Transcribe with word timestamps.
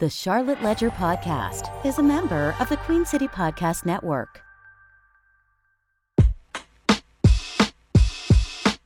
The 0.00 0.08
Charlotte 0.08 0.62
Ledger 0.62 0.90
Podcast 0.90 1.84
is 1.84 1.98
a 1.98 2.04
member 2.04 2.54
of 2.60 2.68
the 2.68 2.76
Queen 2.76 3.04
City 3.04 3.26
Podcast 3.26 3.84
Network. 3.84 4.42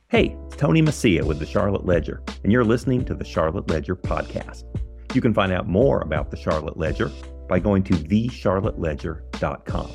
Hey, 0.07 0.35
it's 0.47 0.55
Tony 0.55 0.81
Mecia 0.81 1.23
with 1.23 1.37
the 1.37 1.45
Charlotte 1.45 1.85
Ledger, 1.85 2.23
and 2.41 2.51
you're 2.51 2.65
listening 2.65 3.05
to 3.05 3.13
the 3.13 3.23
Charlotte 3.23 3.69
Ledger 3.69 3.95
Podcast. 3.95 4.63
You 5.13 5.21
can 5.21 5.35
find 5.35 5.51
out 5.51 5.67
more 5.67 6.01
about 6.01 6.31
the 6.31 6.37
Charlotte 6.37 6.77
Ledger 6.77 7.11
by 7.47 7.59
going 7.59 7.83
to 7.83 7.93
thecharlotteledger.com. 7.93 9.91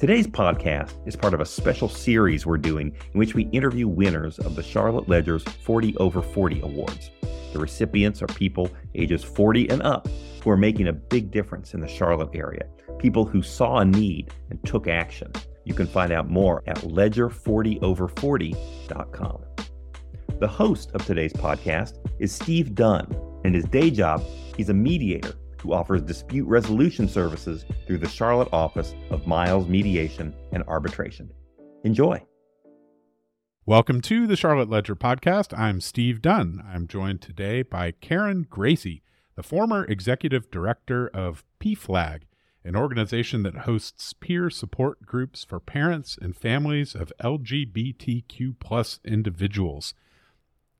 Today's 0.00 0.26
podcast 0.26 1.06
is 1.06 1.14
part 1.14 1.34
of 1.34 1.42
a 1.42 1.44
special 1.44 1.86
series 1.86 2.46
we're 2.46 2.56
doing 2.56 2.96
in 3.12 3.18
which 3.18 3.34
we 3.34 3.50
interview 3.50 3.86
winners 3.86 4.38
of 4.38 4.56
the 4.56 4.62
Charlotte 4.62 5.10
Ledger's 5.10 5.42
40 5.42 5.94
Over 5.98 6.22
40 6.22 6.62
Awards. 6.62 7.10
The 7.52 7.58
recipients 7.58 8.22
are 8.22 8.26
people 8.28 8.70
ages 8.94 9.22
40 9.22 9.68
and 9.68 9.82
up 9.82 10.08
who 10.42 10.48
are 10.48 10.56
making 10.56 10.88
a 10.88 10.94
big 10.94 11.30
difference 11.30 11.74
in 11.74 11.80
the 11.80 11.86
Charlotte 11.86 12.30
area, 12.32 12.64
people 12.98 13.26
who 13.26 13.42
saw 13.42 13.80
a 13.80 13.84
need 13.84 14.32
and 14.48 14.58
took 14.64 14.88
action. 14.88 15.30
You 15.66 15.74
can 15.74 15.86
find 15.86 16.12
out 16.12 16.30
more 16.30 16.62
at 16.66 16.78
ledger40over40.com. 16.78 19.44
The 20.38 20.48
host 20.48 20.92
of 20.92 21.04
today's 21.04 21.34
podcast 21.34 21.98
is 22.18 22.32
Steve 22.32 22.74
Dunn. 22.74 23.14
In 23.44 23.52
his 23.52 23.66
day 23.66 23.90
job, 23.90 24.24
he's 24.56 24.70
a 24.70 24.74
mediator 24.74 25.34
who 25.60 25.72
offers 25.72 26.02
dispute 26.02 26.46
resolution 26.46 27.08
services 27.08 27.64
through 27.86 27.98
the 27.98 28.08
Charlotte 28.08 28.48
office 28.52 28.94
of 29.10 29.26
Miles 29.26 29.68
Mediation 29.68 30.34
and 30.52 30.62
Arbitration. 30.64 31.30
Enjoy. 31.84 32.22
Welcome 33.66 34.00
to 34.02 34.26
the 34.26 34.36
Charlotte 34.36 34.70
Ledger 34.70 34.96
podcast. 34.96 35.56
I'm 35.56 35.80
Steve 35.80 36.22
Dunn. 36.22 36.64
I'm 36.66 36.88
joined 36.88 37.20
today 37.20 37.62
by 37.62 37.92
Karen 37.92 38.46
Graci, 38.50 39.02
the 39.36 39.42
former 39.42 39.84
executive 39.84 40.50
director 40.50 41.08
of 41.08 41.44
PFLAG, 41.60 42.22
an 42.64 42.74
organization 42.74 43.42
that 43.42 43.58
hosts 43.58 44.12
peer 44.12 44.50
support 44.50 45.06
groups 45.06 45.44
for 45.44 45.60
parents 45.60 46.18
and 46.20 46.36
families 46.36 46.94
of 46.94 47.12
LGBTQ 47.22 48.58
plus 48.58 48.98
individuals. 49.04 49.94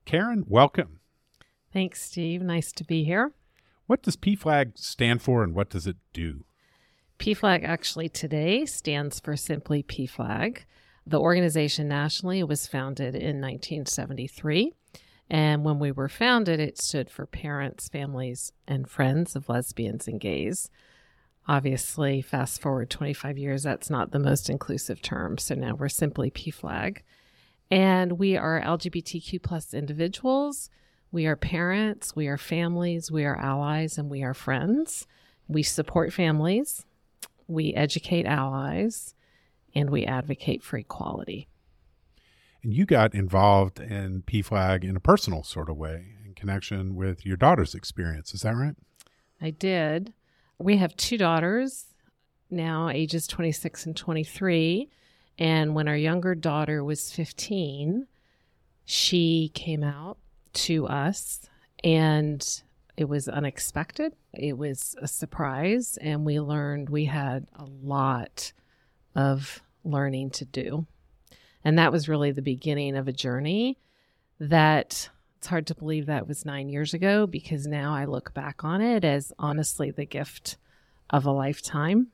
Karen, 0.05 0.44
welcome. 0.48 1.00
Thanks, 1.72 2.02
Steve. 2.02 2.42
Nice 2.42 2.72
to 2.72 2.84
be 2.84 3.05
here. 3.05 3.33
What 3.91 4.02
does 4.02 4.16
PFLAG 4.16 4.78
stand 4.78 5.20
for 5.20 5.42
and 5.42 5.52
what 5.52 5.69
does 5.69 5.88
it 5.88 5.96
do? 6.12 6.44
PFLAG 7.19 7.64
actually 7.64 8.08
today 8.08 8.64
stands 8.64 9.19
for 9.19 9.34
simply 9.34 9.83
PFLAG. 9.83 10.58
The 11.05 11.19
organization 11.19 11.88
nationally 11.88 12.44
was 12.44 12.68
founded 12.68 13.16
in 13.16 13.41
1973. 13.41 14.74
And 15.28 15.64
when 15.64 15.80
we 15.80 15.91
were 15.91 16.08
founded, 16.08 16.61
it 16.61 16.78
stood 16.78 17.11
for 17.11 17.27
Parents, 17.27 17.88
Families, 17.88 18.52
and 18.68 18.88
Friends 18.88 19.34
of 19.34 19.48
Lesbians 19.48 20.06
and 20.06 20.20
Gays. 20.20 20.70
Obviously, 21.48 22.22
fast 22.22 22.62
forward 22.62 22.91
25 22.91 23.38
years, 23.38 23.64
that's 23.64 23.91
not 23.91 24.12
the 24.12 24.20
most 24.20 24.48
inclusive 24.48 25.02
term. 25.02 25.36
So 25.36 25.56
now 25.56 25.74
we're 25.74 25.88
simply 25.88 26.30
PFLAG. 26.30 26.98
And 27.72 28.20
we 28.20 28.36
are 28.36 28.62
LGBTQ 28.62 29.42
plus 29.42 29.74
individuals. 29.74 30.70
We 31.12 31.27
are 31.27 31.36
parents, 31.36 32.14
we 32.14 32.28
are 32.28 32.39
families, 32.39 33.11
we 33.11 33.25
are 33.25 33.36
allies, 33.36 33.98
and 33.98 34.08
we 34.08 34.22
are 34.22 34.34
friends. 34.34 35.06
We 35.48 35.64
support 35.64 36.12
families, 36.12 36.86
we 37.48 37.75
educate 37.75 38.25
allies, 38.25 39.17
and 39.75 39.91
we 39.91 40.05
advocate 40.05 40.62
for 40.62 40.77
equality. 40.77 41.48
And 42.62 42.72
you 42.72 42.86
got 42.86 43.14
involved 43.14 43.80
in 43.80 44.22
PFLAG 44.22 44.84
in 44.84 44.94
a 44.94 45.00
personal 45.00 45.42
sort 45.42 45.69
of 45.69 45.77
way 45.77 46.14
in 46.25 46.34
connection 46.34 46.94
with 46.94 47.27
your 47.27 47.36
daughter's 47.36 47.74
experience. 47.74 48.33
Is 48.33 48.42
that 48.42 48.55
right? 48.55 48.77
I 49.41 49.50
did. 49.50 50.12
We 50.58 50.77
have 50.77 50.95
two 50.97 51.19
daughters 51.19 51.86
now, 52.50 52.89
ages 52.89 53.27
26 53.27 53.86
and 53.86 53.97
23. 53.97 54.89
And 55.39 55.74
when 55.74 55.89
our 55.89 55.97
younger 55.97 56.34
daughter 56.34 56.84
was 56.84 57.11
15, 57.11 58.07
she 58.84 59.51
came 59.55 59.83
out 59.83 60.18
to 60.52 60.86
us 60.86 61.40
and 61.83 62.62
it 62.96 63.08
was 63.08 63.28
unexpected. 63.28 64.14
It 64.34 64.58
was 64.58 64.94
a 65.00 65.08
surprise. 65.08 65.98
And 66.02 66.24
we 66.24 66.38
learned 66.38 66.90
we 66.90 67.06
had 67.06 67.46
a 67.55 67.64
lot 67.64 68.52
of 69.14 69.62
learning 69.84 70.30
to 70.30 70.44
do. 70.44 70.86
And 71.64 71.78
that 71.78 71.92
was 71.92 72.08
really 72.08 72.30
the 72.30 72.42
beginning 72.42 72.96
of 72.96 73.08
a 73.08 73.12
journey 73.12 73.78
that 74.39 75.08
it's 75.39 75.46
hard 75.46 75.66
to 75.68 75.74
believe 75.74 76.06
that 76.06 76.28
was 76.28 76.44
nine 76.44 76.68
years 76.68 76.92
ago 76.92 77.27
because 77.27 77.66
now 77.66 77.94
I 77.94 78.05
look 78.05 78.34
back 78.34 78.64
on 78.64 78.83
it 78.83 79.05
as 79.05 79.33
honestly 79.39 79.90
the 79.90 80.05
gift 80.05 80.58
of 81.08 81.24
a 81.24 81.30
lifetime 81.30 82.08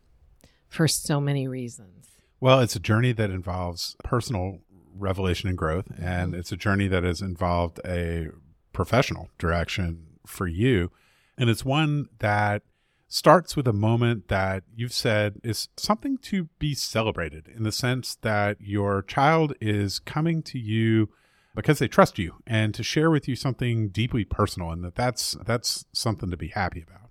for 0.68 0.86
so 0.86 1.20
many 1.20 1.48
reasons. 1.48 2.06
Well, 2.40 2.60
it's 2.60 2.76
a 2.76 2.80
journey 2.80 3.12
that 3.12 3.30
involves 3.30 3.96
personal 4.04 4.60
revelation 4.98 5.48
and 5.48 5.58
growth, 5.58 5.86
and 5.98 6.32
mm-hmm. 6.32 6.40
it's 6.40 6.52
a 6.52 6.56
journey 6.56 6.88
that 6.88 7.04
has 7.04 7.20
involved 7.20 7.80
a 7.84 8.28
professional 8.72 9.30
direction 9.38 10.06
for 10.26 10.46
you. 10.46 10.90
And 11.38 11.50
it's 11.50 11.64
one 11.64 12.08
that 12.18 12.62
starts 13.08 13.56
with 13.56 13.68
a 13.68 13.72
moment 13.72 14.28
that 14.28 14.64
you've 14.74 14.92
said 14.92 15.40
is 15.44 15.68
something 15.76 16.18
to 16.18 16.48
be 16.58 16.74
celebrated 16.74 17.48
in 17.48 17.62
the 17.62 17.72
sense 17.72 18.16
that 18.16 18.56
your 18.60 19.02
child 19.02 19.54
is 19.60 19.98
coming 20.00 20.42
to 20.42 20.58
you 20.58 21.08
because 21.54 21.78
they 21.78 21.88
trust 21.88 22.18
you 22.18 22.34
and 22.46 22.74
to 22.74 22.82
share 22.82 23.10
with 23.10 23.28
you 23.28 23.36
something 23.36 23.88
deeply 23.88 24.24
personal 24.24 24.70
and 24.70 24.84
that 24.84 24.94
that's 24.96 25.36
that's 25.46 25.84
something 25.92 26.30
to 26.30 26.36
be 26.36 26.48
happy 26.48 26.84
about 26.86 27.08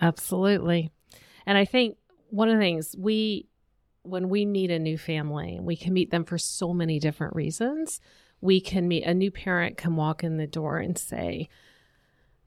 absolutely 0.00 0.90
and 1.46 1.56
i 1.56 1.64
think 1.64 1.96
one 2.30 2.48
of 2.48 2.56
the 2.56 2.60
things 2.60 2.94
we 2.98 3.46
when 4.08 4.28
we 4.28 4.44
meet 4.44 4.70
a 4.70 4.78
new 4.78 4.98
family 4.98 5.58
we 5.60 5.76
can 5.76 5.92
meet 5.92 6.10
them 6.10 6.24
for 6.24 6.38
so 6.38 6.72
many 6.72 6.98
different 6.98 7.34
reasons 7.34 8.00
we 8.40 8.60
can 8.60 8.86
meet 8.86 9.04
a 9.04 9.14
new 9.14 9.30
parent 9.30 9.76
can 9.76 9.96
walk 9.96 10.22
in 10.22 10.36
the 10.36 10.46
door 10.46 10.78
and 10.78 10.98
say 10.98 11.48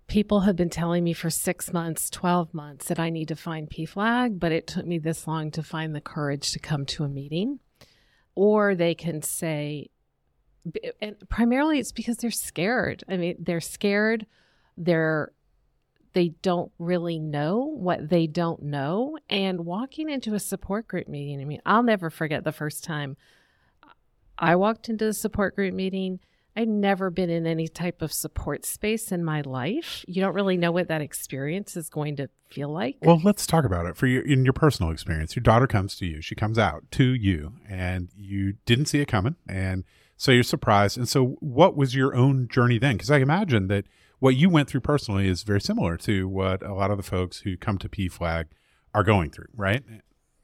people 0.10 0.42
have 0.42 0.56
been 0.56 0.70
telling 0.70 1.04
me 1.04 1.14
for 1.14 1.30
six 1.30 1.72
months, 1.72 2.10
12 2.10 2.54
months 2.54 2.88
that 2.88 3.00
I 3.00 3.10
need 3.10 3.30
to 3.30 3.36
find 3.36 3.70
PFLAG, 3.70 4.40
but 4.40 4.52
it 4.52 4.68
took 4.68 4.86
me 4.86 4.98
this 4.98 5.28
long 5.28 5.52
to 5.52 5.64
find 5.64 5.96
the 5.96 6.02
courage 6.02 6.52
to 6.52 6.60
come 6.60 6.86
to 6.88 7.04
a 7.04 7.08
meeting. 7.08 7.60
Or 8.36 8.76
they 8.76 8.96
can 8.96 9.22
say, 9.22 9.90
and 11.02 11.16
primarily 11.30 11.80
it's 11.80 11.92
because 11.92 12.18
they're 12.18 12.32
scared. 12.32 13.04
I 13.08 13.18
mean, 13.18 13.36
they're 13.40 13.62
scared. 13.62 14.26
They're 14.78 15.32
they 16.14 16.30
don't 16.42 16.72
really 16.80 17.20
know 17.20 17.58
what 17.58 18.10
they 18.10 18.28
don't 18.28 18.64
know. 18.64 19.18
And 19.30 19.66
walking 19.66 20.10
into 20.10 20.34
a 20.34 20.40
support 20.40 20.88
group 20.88 21.08
meeting, 21.08 21.42
I 21.42 21.46
mean, 21.46 21.62
I'll 21.66 21.84
never 21.84 22.10
forget 22.10 22.44
the 22.44 22.52
first 22.52 22.84
time 22.84 23.18
I 24.38 24.56
walked 24.56 24.90
into 24.90 25.06
the 25.06 25.14
support 25.14 25.56
group 25.56 25.74
meeting 25.74 26.20
I'd 26.60 26.68
never 26.68 27.10
been 27.10 27.30
in 27.30 27.48
any 27.48 27.70
type 27.70 28.02
of 28.02 28.12
support 28.12 28.66
space 28.66 29.14
in 29.14 29.24
my 29.24 29.42
life. 29.42 30.04
You 30.10 30.22
don't 30.22 30.34
really 30.34 30.58
know 30.58 30.74
what 30.74 30.90
that 30.90 31.02
experience 31.02 31.78
is 31.78 31.90
going 31.90 32.18
to 32.18 32.30
feel 32.50 32.68
like. 32.70 32.98
Well, 33.02 33.22
let's 33.24 33.48
talk 33.48 33.64
about 33.64 33.86
it. 33.86 33.96
For 33.96 34.08
your 34.08 34.24
in 34.26 34.44
your 34.44 34.52
personal 34.52 34.92
experience, 34.92 35.38
your 35.38 35.44
daughter 35.44 35.68
comes 35.68 35.96
to 35.98 36.06
you. 36.06 36.22
She 36.22 36.36
comes 36.36 36.58
out 36.58 36.84
to 36.92 37.04
you 37.04 37.54
and 37.70 38.10
you 38.14 38.56
didn't 38.66 38.88
see 38.88 39.00
it 39.00 39.08
coming 39.08 39.36
and 39.48 39.86
so 40.18 40.34
you're 40.34 40.44
surprised. 40.44 40.98
And 40.98 41.08
so 41.08 41.38
what 41.40 41.78
was 41.78 41.96
your 41.96 42.14
own 42.14 42.50
journey 42.50 42.78
then? 42.78 42.98
Because 42.98 43.10
I 43.10 43.20
imagine 43.20 43.68
that 43.68 43.86
what 44.20 44.36
you 44.36 44.50
went 44.50 44.70
through 44.70 44.82
personally 44.82 45.28
is 45.28 45.44
very 45.44 45.62
similar 45.62 45.98
to 45.98 46.28
what 46.28 46.62
a 46.64 46.74
lot 46.74 46.92
of 46.92 46.98
the 46.98 47.04
folks 47.04 47.40
who 47.40 47.58
come 47.58 47.78
to 47.80 47.90
PFLAG 47.90 48.46
are 48.94 49.04
going 49.04 49.30
through, 49.30 49.48
right? 49.56 49.84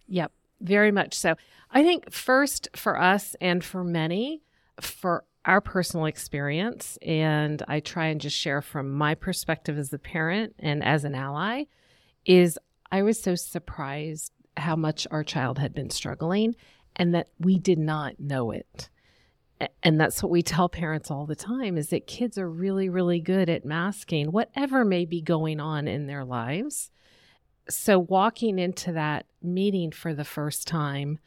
Yep, 0.08 0.32
very 0.62 0.92
much 0.92 1.14
so. 1.14 1.36
I 1.72 1.84
think 1.84 2.12
first 2.12 2.70
for 2.76 3.00
us 3.00 3.36
and 3.42 3.64
for 3.64 3.84
many, 3.84 4.42
for 4.80 5.24
our 5.46 5.62
personal 5.62 6.06
experience, 6.06 6.98
and 7.02 7.62
I 7.68 7.80
try 7.80 8.08
and 8.08 8.20
just 8.20 8.36
share 8.36 8.62
from 8.62 8.92
my 8.92 9.14
perspective 9.14 9.78
as 9.78 9.94
a 9.94 10.00
parent 10.00 10.56
and 10.60 10.84
as 10.84 11.04
an 11.04 11.14
ally, 11.14 11.66
is 12.26 12.58
I 12.92 13.04
was 13.04 13.22
so 13.22 13.36
surprised 13.36 14.32
how 14.58 14.76
much 14.76 15.06
our 15.12 15.24
child 15.24 15.60
had 15.60 15.74
been 15.74 15.90
struggling 15.90 16.56
and 16.96 17.14
that 17.14 17.28
we 17.40 17.60
did 17.60 17.78
not 17.78 18.20
know 18.20 18.52
it. 18.52 18.90
And 19.82 20.00
that's 20.00 20.22
what 20.22 20.32
we 20.32 20.42
tell 20.42 20.68
parents 20.68 21.10
all 21.10 21.26
the 21.26 21.36
time 21.36 21.78
is 21.78 21.90
that 21.90 22.08
kids 22.08 22.38
are 22.38 22.50
really, 22.50 22.90
really 22.90 23.22
good 23.22 23.50
at 23.50 23.64
masking 23.64 24.32
whatever 24.32 24.84
may 24.84 25.06
be 25.06 25.22
going 25.22 25.60
on 25.60 25.88
in 25.88 26.08
their 26.08 26.26
lives. 26.26 26.92
So, 27.70 27.98
walking 27.98 28.60
into 28.60 28.92
that 28.92 29.26
meeting 29.42 29.92
for 29.92 30.14
the 30.14 30.26
first 30.26 30.68
time, 30.68 31.20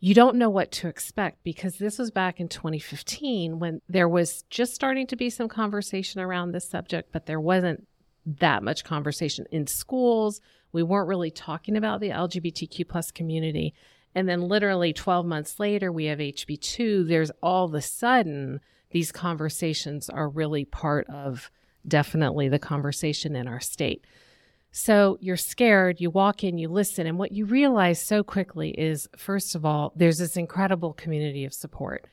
you 0.00 0.14
don't 0.14 0.36
know 0.36 0.50
what 0.50 0.70
to 0.72 0.88
expect 0.88 1.42
because 1.42 1.78
this 1.78 1.98
was 1.98 2.10
back 2.10 2.38
in 2.38 2.48
2015 2.48 3.58
when 3.58 3.80
there 3.88 4.08
was 4.08 4.44
just 4.48 4.74
starting 4.74 5.06
to 5.08 5.16
be 5.16 5.28
some 5.28 5.48
conversation 5.48 6.20
around 6.20 6.52
this 6.52 6.68
subject, 6.68 7.10
but 7.10 7.26
there 7.26 7.40
wasn't 7.40 7.86
that 8.24 8.62
much 8.62 8.84
conversation 8.84 9.46
in 9.50 9.66
schools. 9.66 10.40
We 10.72 10.82
weren't 10.82 11.08
really 11.08 11.30
talking 11.30 11.76
about 11.76 12.00
the 12.00 12.10
LGBTQ 12.10 12.86
plus 12.88 13.10
community. 13.10 13.74
And 14.14 14.28
then 14.28 14.42
literally 14.42 14.92
12 14.92 15.26
months 15.26 15.60
later, 15.60 15.92
we 15.92 16.06
have 16.06 16.18
HB2. 16.18 17.06
There's 17.06 17.30
all 17.42 17.66
of 17.66 17.74
a 17.74 17.82
sudden, 17.82 18.60
these 18.90 19.12
conversations 19.12 20.08
are 20.08 20.28
really 20.28 20.64
part 20.64 21.06
of 21.08 21.50
definitely 21.86 22.48
the 22.48 22.58
conversation 22.58 23.36
in 23.36 23.46
our 23.46 23.60
state. 23.60 24.04
So 24.70 25.18
you're 25.20 25.36
scared, 25.36 26.00
you 26.00 26.10
walk 26.10 26.44
in, 26.44 26.58
you 26.58 26.68
listen, 26.68 27.06
and 27.06 27.18
what 27.18 27.32
you 27.32 27.46
realize 27.46 28.00
so 28.00 28.22
quickly 28.22 28.70
is 28.70 29.08
first 29.16 29.54
of 29.54 29.64
all, 29.64 29.92
there's 29.96 30.18
this 30.18 30.36
incredible 30.36 30.92
community 30.92 31.44
of 31.44 31.54
support. 31.54 32.06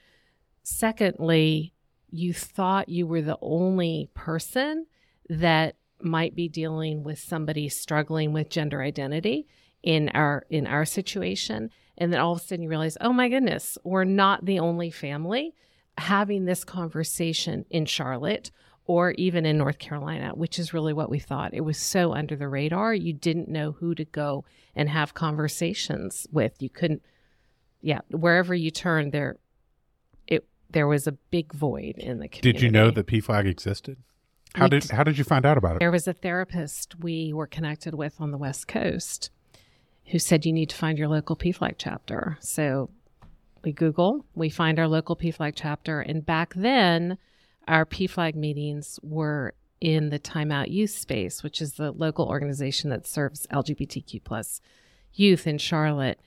Secondly, 0.63 1.73
you 2.09 2.33
thought 2.33 2.89
you 2.89 3.05
were 3.05 3.21
the 3.21 3.37
only 3.41 4.09
person 4.13 4.85
that 5.29 5.75
might 6.01 6.35
be 6.35 6.47
dealing 6.47 7.03
with 7.03 7.19
somebody 7.19 7.67
struggling 7.67 8.31
with 8.31 8.49
gender 8.49 8.81
identity 8.81 9.47
in 9.85 10.09
our 10.09 10.45
in 10.49 10.67
our 10.67 10.83
situation 10.83 11.69
and 11.97 12.11
then 12.11 12.19
all 12.19 12.33
of 12.33 12.41
a 12.41 12.43
sudden 12.43 12.63
you 12.63 12.69
realize 12.69 12.97
oh 12.99 13.13
my 13.13 13.29
goodness 13.29 13.77
we're 13.85 14.03
not 14.03 14.43
the 14.43 14.59
only 14.59 14.91
family 14.91 15.53
having 15.97 16.45
this 16.45 16.63
conversation 16.63 17.65
in 17.69 17.85
Charlotte 17.85 18.51
or 18.87 19.11
even 19.11 19.45
in 19.45 19.57
North 19.57 19.79
Carolina, 19.79 20.31
which 20.35 20.59
is 20.59 20.73
really 20.73 20.93
what 20.93 21.09
we 21.09 21.19
thought. 21.19 21.53
It 21.53 21.61
was 21.61 21.77
so 21.77 22.13
under 22.13 22.35
the 22.35 22.47
radar. 22.47 22.93
You 22.93 23.13
didn't 23.13 23.47
know 23.47 23.71
who 23.71 23.95
to 23.95 24.05
go 24.05 24.45
and 24.75 24.89
have 24.89 25.13
conversations 25.13 26.27
with. 26.31 26.61
You 26.61 26.69
couldn't, 26.69 27.01
yeah, 27.81 28.01
wherever 28.11 28.53
you 28.53 28.69
turned 28.69 29.11
there, 29.11 29.37
it 30.27 30.47
there 30.69 30.87
was 30.87 31.07
a 31.07 31.13
big 31.13 31.53
void 31.53 31.95
in 31.97 32.19
the 32.19 32.27
community. 32.27 32.51
Did 32.51 32.61
you 32.61 32.69
know 32.69 32.91
that 32.91 33.07
PFLAG 33.07 33.47
existed? 33.47 33.97
How 34.53 34.67
did 34.67 34.89
how 34.91 35.03
did 35.03 35.17
you 35.17 35.23
find 35.23 35.45
out 35.45 35.57
about 35.57 35.77
it? 35.77 35.79
There 35.79 35.91
was 35.91 36.07
a 36.07 36.13
therapist 36.13 36.99
we 36.99 37.33
were 37.33 37.47
connected 37.47 37.95
with 37.95 38.21
on 38.21 38.31
the 38.31 38.37
West 38.37 38.67
Coast 38.67 39.31
who 40.07 40.19
said 40.19 40.45
you 40.45 40.53
need 40.53 40.69
to 40.69 40.75
find 40.75 40.97
your 40.97 41.07
local 41.07 41.35
PFLAG 41.35 41.75
chapter. 41.77 42.37
So 42.39 42.89
we 43.63 43.71
Google, 43.71 44.25
we 44.35 44.49
find 44.49 44.79
our 44.79 44.87
local 44.87 45.15
PFLAG 45.15 45.53
chapter, 45.55 46.01
and 46.01 46.25
back 46.25 46.53
then 46.55 47.17
our 47.67 47.85
PFLAG 47.85 48.35
meetings 48.35 48.99
were 49.01 49.53
in 49.81 50.09
the 50.09 50.19
Time 50.19 50.51
Out 50.51 50.71
Youth 50.71 50.91
Space, 50.91 51.43
which 51.43 51.61
is 51.61 51.73
the 51.73 51.91
local 51.91 52.27
organization 52.27 52.89
that 52.91 53.07
serves 53.07 53.47
LGBTQ 53.47 54.23
plus 54.23 54.61
youth 55.13 55.47
in 55.47 55.57
Charlotte. 55.57 56.19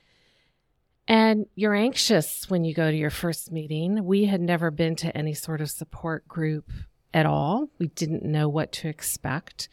And 1.07 1.47
you're 1.55 1.73
anxious 1.73 2.49
when 2.49 2.63
you 2.63 2.73
go 2.73 2.91
to 2.91 2.97
your 2.97 3.09
first 3.09 3.51
meeting. 3.51 4.05
We 4.05 4.25
had 4.25 4.41
never 4.41 4.69
been 4.69 4.95
to 4.97 5.15
any 5.17 5.33
sort 5.33 5.61
of 5.61 5.71
support 5.71 6.27
group 6.27 6.69
at 7.13 7.25
all. 7.25 7.69
We 7.79 7.87
didn't 7.87 8.23
know 8.23 8.47
what 8.47 8.71
to 8.73 8.87
expect. 8.87 9.69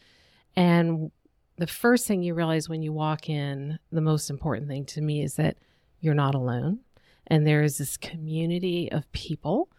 And 0.55 1.11
the 1.57 1.67
first 1.67 2.07
thing 2.07 2.23
you 2.23 2.33
realize 2.33 2.69
when 2.69 2.81
you 2.81 2.93
walk 2.93 3.29
in, 3.29 3.79
the 3.91 4.01
most 4.01 4.29
important 4.29 4.67
thing 4.67 4.85
to 4.85 5.01
me 5.01 5.21
is 5.23 5.35
that 5.35 5.57
you're 5.99 6.13
not 6.13 6.35
alone. 6.35 6.79
And 7.27 7.45
there 7.45 7.63
is 7.63 7.77
this 7.77 7.97
community 7.97 8.91
of 8.91 9.11
people 9.11 9.69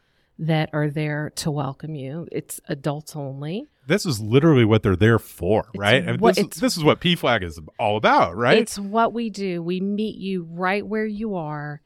that 0.40 0.70
are 0.72 0.88
there 0.90 1.30
to 1.36 1.50
welcome 1.50 1.94
you. 1.94 2.28
It's 2.30 2.60
adults 2.68 3.16
only. 3.16 3.66
This 3.86 4.04
is 4.06 4.20
literally 4.20 4.64
what 4.64 4.82
they're 4.82 4.94
there 4.96 5.18
for, 5.18 5.66
right? 5.76 6.02
I 6.06 6.12
mean, 6.12 6.20
what- 6.20 6.34
this, 6.36 6.44
it's- 6.44 6.60
this 6.60 6.76
is 6.76 6.84
what 6.84 7.00
PFLAG 7.00 7.42
is 7.42 7.58
all 7.78 7.96
about, 7.96 8.36
right? 8.36 8.58
It's 8.58 8.78
what 8.78 9.12
we 9.12 9.30
do. 9.30 9.62
We 9.62 9.80
meet 9.80 10.16
you 10.16 10.46
right 10.50 10.86
where 10.86 11.06
you 11.06 11.34
are. 11.36 11.80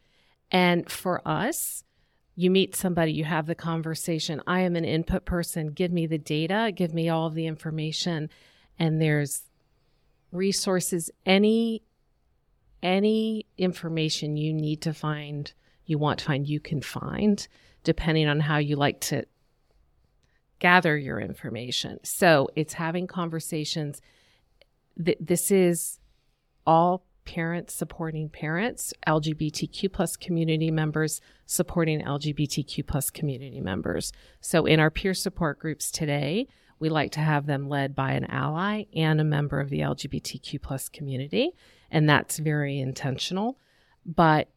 And 0.50 0.91
for 0.91 1.27
us, 1.27 1.85
you 2.35 2.50
meet 2.50 2.75
somebody, 2.75 3.12
you 3.12 3.25
have 3.25 3.47
the 3.47 3.55
conversation. 3.55 4.43
I 4.47 4.61
am 4.61 4.75
an 4.77 4.85
input 4.85 5.25
person. 5.25 5.69
Give 5.69 5.93
me 5.93 6.06
the 6.06 6.19
data, 6.19 6.73
give 6.75 6.93
me 6.93 7.09
all 7.09 7.27
of 7.27 7.35
the 7.35 7.47
information. 7.47 8.29
And 8.79 9.00
there's 9.00 9.43
resources, 10.32 11.11
any 11.25 11.82
any 12.82 13.46
information 13.56 14.37
you 14.37 14.52
need 14.52 14.82
to 14.82 14.93
find, 14.93 15.52
you 15.84 15.99
want 15.99 16.19
to 16.19 16.25
find, 16.25 16.49
you 16.49 16.58
can 16.58 16.82
find, 16.82 17.46
depending 17.84 18.26
on 18.26 18.40
how 18.40 18.58
you 18.58 18.75
like 18.75 19.00
to 19.00 19.25
gather 20.58 20.96
your 20.96 21.20
information. 21.20 21.99
So 22.02 22.49
it's 22.56 22.73
having 22.73 23.06
conversations. 23.06 24.00
Th- 25.05 25.19
this 25.20 25.52
is 25.52 26.00
all 26.67 27.05
parents 27.25 27.75
supporting 27.75 28.28
parents, 28.28 28.93
LGBTQ 29.06 29.93
plus 29.93 30.17
community 30.17 30.70
members 30.70 31.20
supporting 31.46 32.00
LGBTQ 32.02 32.87
plus 32.87 33.11
community 33.11 33.61
members. 33.61 34.12
So 34.40 34.67
in 34.67 34.81
our 34.81 34.90
peer 34.90 35.14
support 35.14 35.58
groups 35.58 35.90
today, 35.90 36.49
we 36.82 36.88
like 36.88 37.12
to 37.12 37.20
have 37.20 37.46
them 37.46 37.69
led 37.69 37.94
by 37.94 38.11
an 38.11 38.25
ally 38.25 38.82
and 38.93 39.20
a 39.20 39.25
member 39.25 39.61
of 39.61 39.70
the 39.70 39.79
LGBTQ 39.79 40.61
plus 40.61 40.88
community. 40.88 41.52
And 41.93 42.08
that's 42.08 42.40
very 42.40 42.81
intentional. 42.81 43.56
But 44.05 44.49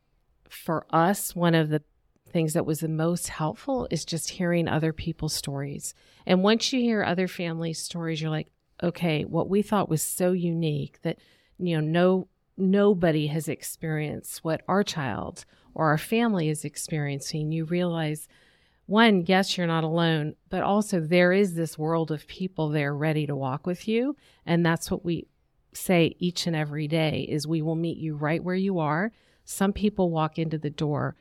for 0.50 0.88
us, 0.90 1.36
one 1.36 1.54
of 1.54 1.70
the 1.70 1.84
things 2.32 2.54
that 2.54 2.66
was 2.66 2.80
the 2.80 2.90
most 2.90 3.28
helpful 3.28 3.88
is 3.92 4.04
just 4.04 4.32
hearing 4.32 4.68
other 4.68 4.92
people's 4.92 5.34
stories. 5.34 5.94
And 6.26 6.42
once 6.42 6.74
you 6.74 6.80
hear 6.80 7.04
other 7.04 7.28
families' 7.28 7.78
stories, 7.78 8.20
you're 8.20 8.32
like, 8.32 8.50
okay, 8.82 9.24
what 9.24 9.48
we 9.48 9.62
thought 9.62 9.88
was 9.88 10.02
so 10.02 10.32
unique 10.32 10.98
that, 11.04 11.20
you 11.60 11.80
know, 11.80 11.88
no 11.88 12.28
nobody 12.58 13.28
has 13.28 13.48
experienced 13.48 14.44
what 14.44 14.64
our 14.68 14.84
child 14.84 15.46
or 15.76 15.90
our 15.90 15.98
family 16.00 16.50
is 16.50 16.66
experiencing. 16.66 17.52
You 17.52 17.66
realize 17.66 18.28
one, 18.88 19.26
yes, 19.26 19.58
you're 19.58 19.68
not 19.68 19.84
alone, 19.84 20.36
but 20.50 20.62
also 20.62 21.00
there 21.00 21.34
is 21.34 21.56
this 21.56 21.78
world 21.78 22.12
of 22.12 22.28
people 22.28 22.70
there 22.70 22.96
ready 22.96 23.26
to 23.26 23.36
walk 23.36 23.66
with 23.66 23.88
you. 23.88 24.16
And 24.46 24.66
that's 24.66 24.92
what 24.92 25.04
we 25.04 25.28
say 25.74 26.16
each 26.20 26.46
and 26.46 26.56
every 26.56 26.88
day 26.88 27.26
is 27.30 27.48
we 27.48 27.62
will 27.62 27.76
meet 27.76 27.98
you 27.98 28.16
right 28.16 28.44
where 28.44 28.56
you 28.56 28.80
are. 28.80 29.12
Some 29.44 29.74
people 29.74 30.12
walk 30.12 30.38
into 30.38 30.58
the 30.58 30.70
door 30.70 31.16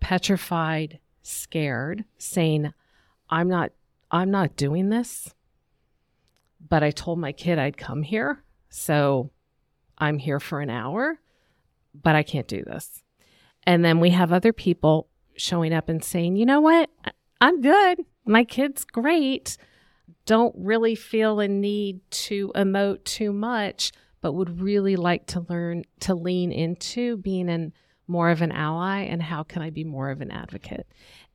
petrified, 0.00 0.98
scared, 1.22 2.04
saying, 2.18 2.72
I'm 3.28 3.48
not 3.48 3.72
I'm 4.10 4.30
not 4.30 4.56
doing 4.56 4.88
this. 4.88 5.32
But 6.68 6.82
I 6.82 6.90
told 6.90 7.18
my 7.18 7.32
kid 7.32 7.58
I'd 7.58 7.76
come 7.76 8.02
here. 8.02 8.42
So 8.70 9.30
I'm 9.98 10.18
here 10.18 10.40
for 10.40 10.60
an 10.60 10.70
hour, 10.70 11.20
but 11.94 12.16
I 12.16 12.22
can't 12.22 12.48
do 12.48 12.64
this. 12.64 13.02
And 13.64 13.84
then 13.84 14.00
we 14.00 14.10
have 14.10 14.32
other 14.32 14.52
people 14.52 15.09
showing 15.40 15.72
up 15.72 15.88
and 15.88 16.04
saying, 16.04 16.36
you 16.36 16.46
know 16.46 16.60
what? 16.60 16.90
I'm 17.40 17.60
good. 17.60 18.04
My 18.26 18.44
kid's 18.44 18.84
great. 18.84 19.56
Don't 20.26 20.54
really 20.56 20.94
feel 20.94 21.40
a 21.40 21.48
need 21.48 22.00
to 22.10 22.52
emote 22.54 23.04
too 23.04 23.32
much, 23.32 23.92
but 24.20 24.32
would 24.32 24.60
really 24.60 24.96
like 24.96 25.26
to 25.28 25.44
learn 25.48 25.84
to 26.00 26.14
lean 26.14 26.52
into 26.52 27.16
being 27.16 27.48
an 27.48 27.72
more 28.06 28.30
of 28.30 28.42
an 28.42 28.50
ally 28.50 29.02
and 29.02 29.22
how 29.22 29.44
can 29.44 29.62
I 29.62 29.70
be 29.70 29.84
more 29.84 30.10
of 30.10 30.20
an 30.20 30.32
advocate. 30.32 30.86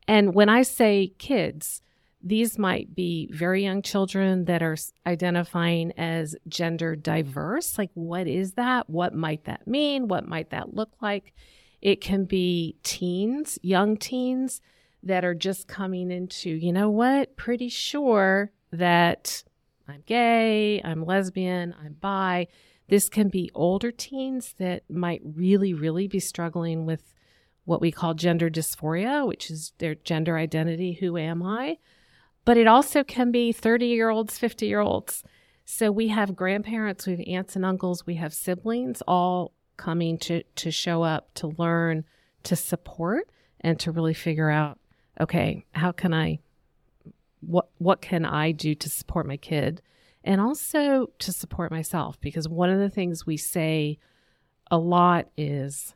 And 0.10 0.36
when 0.36 0.50
I 0.50 0.62
say 0.64 1.14
kids, 1.18 1.82
these 2.22 2.60
might 2.60 2.94
be 2.94 3.30
very 3.32 3.64
young 3.64 3.82
children 3.82 4.46
that 4.46 4.62
are 4.62 4.76
identifying 5.08 5.94
as 5.94 6.36
gender 6.48 6.96
diverse. 6.96 7.78
Like, 7.78 7.92
what 7.94 8.28
is 8.28 8.54
that? 8.54 8.90
What 8.90 9.14
might 9.14 9.46
that 9.46 9.68
mean? 9.68 10.08
What 10.08 10.28
might 10.28 10.50
that 10.50 10.74
look 10.74 10.92
like? 11.02 11.34
It 11.86 12.02
can 12.02 12.26
be 12.26 12.78
teens, 12.82 13.60
young 13.62 13.96
teens 13.96 14.60
that 15.04 15.24
are 15.24 15.36
just 15.36 15.68
coming 15.68 16.10
into, 16.10 16.50
you 16.50 16.74
know 16.74 16.90
what, 16.90 17.38
pretty 17.38 17.70
sure 17.70 18.52
that 18.72 19.44
I'm 19.88 20.02
gay, 20.08 20.82
I'm 20.84 21.06
lesbian, 21.06 21.76
I'm 21.80 21.94
bi. 21.94 22.48
This 22.88 23.08
can 23.08 23.30
be 23.30 23.52
older 23.54 23.92
teens 23.92 24.56
that 24.58 24.82
might 24.90 25.22
really, 25.24 25.76
really 25.76 26.08
be 26.08 26.20
struggling 26.20 26.88
with 26.88 27.14
what 27.66 27.82
we 27.82 27.92
call 27.92 28.16
gender 28.16 28.50
dysphoria, 28.50 29.28
which 29.28 29.52
is 29.52 29.72
their 29.78 29.94
gender 29.94 30.40
identity. 30.40 30.94
Who 30.94 31.18
am 31.18 31.44
I? 31.44 31.78
But 32.46 32.58
it 32.58 32.66
also 32.66 33.04
can 33.04 33.30
be 33.30 33.52
30 33.52 33.86
year 33.86 34.10
olds, 34.10 34.40
50 34.40 34.66
year 34.66 34.80
olds. 34.80 35.24
So 35.66 35.92
we 35.92 36.08
have 36.08 36.36
grandparents, 36.36 37.06
we 37.06 37.12
have 37.12 37.28
aunts 37.28 37.56
and 37.56 37.64
uncles, 37.64 38.08
we 38.08 38.16
have 38.16 38.34
siblings 38.34 39.04
all 39.08 39.55
coming 39.78 40.18
to, 40.20 40.44
to 40.44 40.72
show 40.72 41.04
up, 41.04 41.34
to 41.36 41.48
learn, 41.58 42.06
to 42.44 42.56
support, 42.56 43.30
and 43.62 43.80
to 43.80 43.92
really 43.92 44.14
figure 44.14 44.50
out 44.50 44.80
okay, 45.20 45.66
how 45.72 45.92
can 45.92 46.14
I, 46.14 46.40
what, 47.40 47.70
what 47.78 48.02
can 48.02 48.26
I 48.26 48.52
do 48.52 48.76
to 48.76 48.90
support 48.90 49.26
my 49.26 49.38
kid? 49.38 49.82
And 50.24 50.42
also 50.42 51.12
to 51.20 51.32
support 51.32 51.72
myself, 51.72 52.20
because 52.20 52.50
one 52.50 52.70
of 52.70 52.80
the 52.80 52.90
things 52.90 53.26
we 53.26 53.38
say 53.38 54.00
a 54.72 54.78
lot 54.78 55.28
is 55.38 55.96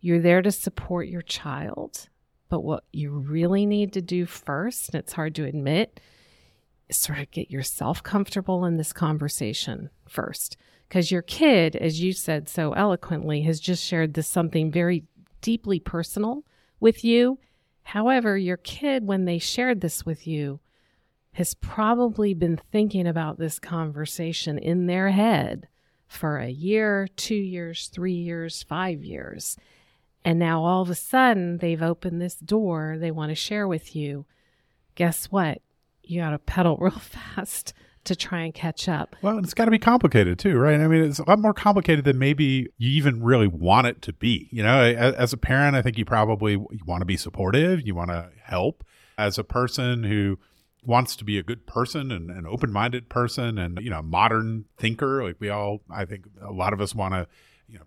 you're 0.00 0.20
there 0.20 0.42
to 0.42 0.52
support 0.52 1.08
your 1.08 1.22
child, 1.22 2.08
but 2.48 2.62
what 2.62 2.84
you 2.92 3.10
really 3.10 3.66
need 3.66 3.92
to 3.94 4.00
do 4.00 4.24
first, 4.24 4.88
and 4.88 4.94
it's 4.94 5.12
hard 5.12 5.34
to 5.34 5.44
admit, 5.44 6.00
sort 6.90 7.18
of 7.18 7.30
get 7.30 7.50
yourself 7.50 8.02
comfortable 8.02 8.64
in 8.64 8.76
this 8.76 8.92
conversation 8.92 9.90
first. 10.08 10.56
Because 10.88 11.10
your 11.10 11.22
kid, 11.22 11.74
as 11.74 12.00
you 12.00 12.12
said 12.12 12.48
so 12.48 12.72
eloquently, 12.72 13.42
has 13.42 13.58
just 13.58 13.84
shared 13.84 14.14
this 14.14 14.28
something 14.28 14.70
very 14.70 15.04
deeply 15.40 15.80
personal 15.80 16.44
with 16.78 17.04
you. 17.04 17.38
However, 17.82 18.36
your 18.36 18.56
kid, 18.56 19.06
when 19.06 19.24
they 19.24 19.38
shared 19.38 19.80
this 19.80 20.06
with 20.06 20.26
you, 20.26 20.60
has 21.32 21.54
probably 21.54 22.34
been 22.34 22.58
thinking 22.72 23.06
about 23.06 23.38
this 23.38 23.58
conversation 23.58 24.58
in 24.58 24.86
their 24.86 25.10
head 25.10 25.68
for 26.06 26.38
a 26.38 26.48
year, 26.48 27.08
two 27.16 27.34
years, 27.34 27.88
three 27.88 28.14
years, 28.14 28.62
five 28.62 29.04
years. 29.04 29.56
And 30.24 30.38
now 30.38 30.64
all 30.64 30.82
of 30.82 30.90
a 30.90 30.94
sudden 30.94 31.58
they've 31.58 31.82
opened 31.82 32.20
this 32.20 32.36
door 32.36 32.96
they 32.98 33.10
want 33.10 33.30
to 33.30 33.34
share 33.34 33.68
with 33.68 33.94
you. 33.94 34.24
Guess 34.94 35.26
what? 35.26 35.60
You 36.06 36.20
got 36.20 36.30
to 36.30 36.38
pedal 36.38 36.76
real 36.80 36.90
fast 36.92 37.74
to 38.04 38.16
try 38.16 38.42
and 38.42 38.54
catch 38.54 38.88
up. 38.88 39.16
Well, 39.20 39.38
it's 39.38 39.52
got 39.52 39.64
to 39.66 39.70
be 39.70 39.78
complicated 39.78 40.38
too, 40.38 40.56
right? 40.56 40.80
I 40.80 40.86
mean, 40.86 41.02
it's 41.02 41.18
a 41.18 41.28
lot 41.28 41.38
more 41.38 41.52
complicated 41.52 42.04
than 42.04 42.18
maybe 42.18 42.68
you 42.78 42.90
even 42.90 43.22
really 43.22 43.48
want 43.48 43.88
it 43.88 44.00
to 44.02 44.12
be. 44.12 44.48
You 44.52 44.62
know, 44.62 44.80
as, 44.80 45.32
a 45.32 45.36
parent, 45.36 45.76
I 45.76 45.82
think 45.82 45.98
you 45.98 46.04
probably 46.04 46.52
you 46.52 46.80
want 46.86 47.00
to 47.00 47.06
be 47.06 47.16
supportive, 47.16 47.86
you 47.86 47.94
want 47.94 48.10
to 48.10 48.30
help. 48.44 48.84
As 49.18 49.38
a 49.38 49.44
person 49.44 50.04
who 50.04 50.38
wants 50.86 51.16
to 51.16 51.24
be 51.24 51.36
a 51.36 51.42
good 51.42 51.66
person 51.66 52.12
and 52.12 52.30
an 52.30 52.46
open-minded 52.46 53.08
person 53.08 53.58
and 53.58 53.80
you 53.80 53.90
know 53.90 54.00
modern 54.00 54.64
thinker 54.78 55.24
like 55.24 55.34
we 55.40 55.48
all 55.48 55.80
i 55.90 56.04
think 56.04 56.24
a 56.40 56.52
lot 56.52 56.72
of 56.72 56.80
us 56.80 56.94
want 56.94 57.12
to 57.12 57.26
you 57.66 57.76
know 57.76 57.84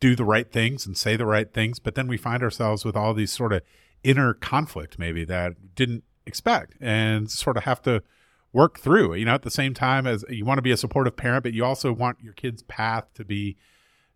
do 0.00 0.16
the 0.16 0.24
right 0.24 0.50
things 0.50 0.84
and 0.84 0.96
say 0.98 1.16
the 1.16 1.26
right 1.26 1.54
things 1.54 1.78
but 1.78 1.94
then 1.94 2.08
we 2.08 2.16
find 2.16 2.42
ourselves 2.42 2.84
with 2.84 2.96
all 2.96 3.14
these 3.14 3.32
sort 3.32 3.52
of 3.52 3.62
inner 4.02 4.34
conflict 4.34 4.98
maybe 4.98 5.24
that 5.24 5.74
didn't 5.76 6.02
expect 6.26 6.74
and 6.80 7.30
sort 7.30 7.56
of 7.56 7.64
have 7.64 7.82
to 7.82 8.02
work 8.52 8.78
through 8.78 9.14
you 9.14 9.24
know 9.24 9.34
at 9.34 9.42
the 9.42 9.50
same 9.50 9.72
time 9.72 10.06
as 10.06 10.24
you 10.28 10.44
want 10.44 10.58
to 10.58 10.62
be 10.62 10.72
a 10.72 10.76
supportive 10.76 11.16
parent 11.16 11.44
but 11.44 11.52
you 11.52 11.64
also 11.64 11.92
want 11.92 12.18
your 12.20 12.32
kid's 12.32 12.62
path 12.64 13.06
to 13.14 13.24
be 13.24 13.56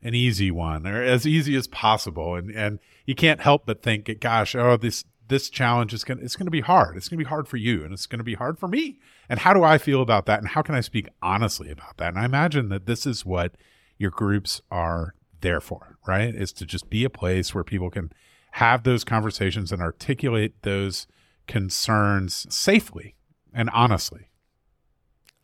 an 0.02 0.14
easy 0.14 0.50
one 0.50 0.86
or 0.86 1.02
as 1.02 1.26
easy 1.26 1.54
as 1.56 1.68
possible 1.68 2.34
and 2.34 2.50
and 2.50 2.78
you 3.06 3.14
can't 3.14 3.40
help 3.40 3.64
but 3.64 3.82
think 3.82 4.10
gosh 4.20 4.54
oh 4.54 4.76
this 4.76 5.04
this 5.28 5.48
challenge 5.48 5.94
is 5.94 6.02
to 6.04 6.12
it's 6.12 6.36
to 6.36 6.44
be 6.44 6.60
hard. 6.60 6.96
It's 6.96 7.08
to 7.08 7.16
be 7.16 7.24
hard 7.24 7.48
for 7.48 7.56
you 7.56 7.84
and 7.84 7.92
it's 7.92 8.06
to 8.06 8.22
be 8.22 8.34
hard 8.34 8.58
for 8.58 8.68
me. 8.68 8.98
And 9.28 9.40
how 9.40 9.52
do 9.52 9.62
I 9.62 9.78
feel 9.78 10.02
about 10.02 10.26
that 10.26 10.40
and 10.40 10.48
how 10.48 10.62
can 10.62 10.74
I 10.74 10.80
speak 10.80 11.08
honestly 11.22 11.70
about 11.70 11.96
that? 11.96 12.08
And 12.08 12.18
I 12.18 12.24
imagine 12.24 12.68
that 12.68 12.86
this 12.86 13.06
is 13.06 13.24
what 13.24 13.56
your 13.96 14.10
groups 14.10 14.60
are 14.70 15.14
there 15.40 15.60
for, 15.60 15.98
right? 16.06 16.34
Is 16.34 16.52
to 16.54 16.66
just 16.66 16.90
be 16.90 17.04
a 17.04 17.10
place 17.10 17.54
where 17.54 17.64
people 17.64 17.90
can 17.90 18.12
have 18.52 18.82
those 18.82 19.04
conversations 19.04 19.72
and 19.72 19.82
articulate 19.82 20.62
those 20.62 21.06
concerns 21.46 22.46
safely 22.48 23.14
and 23.52 23.70
honestly. 23.70 24.30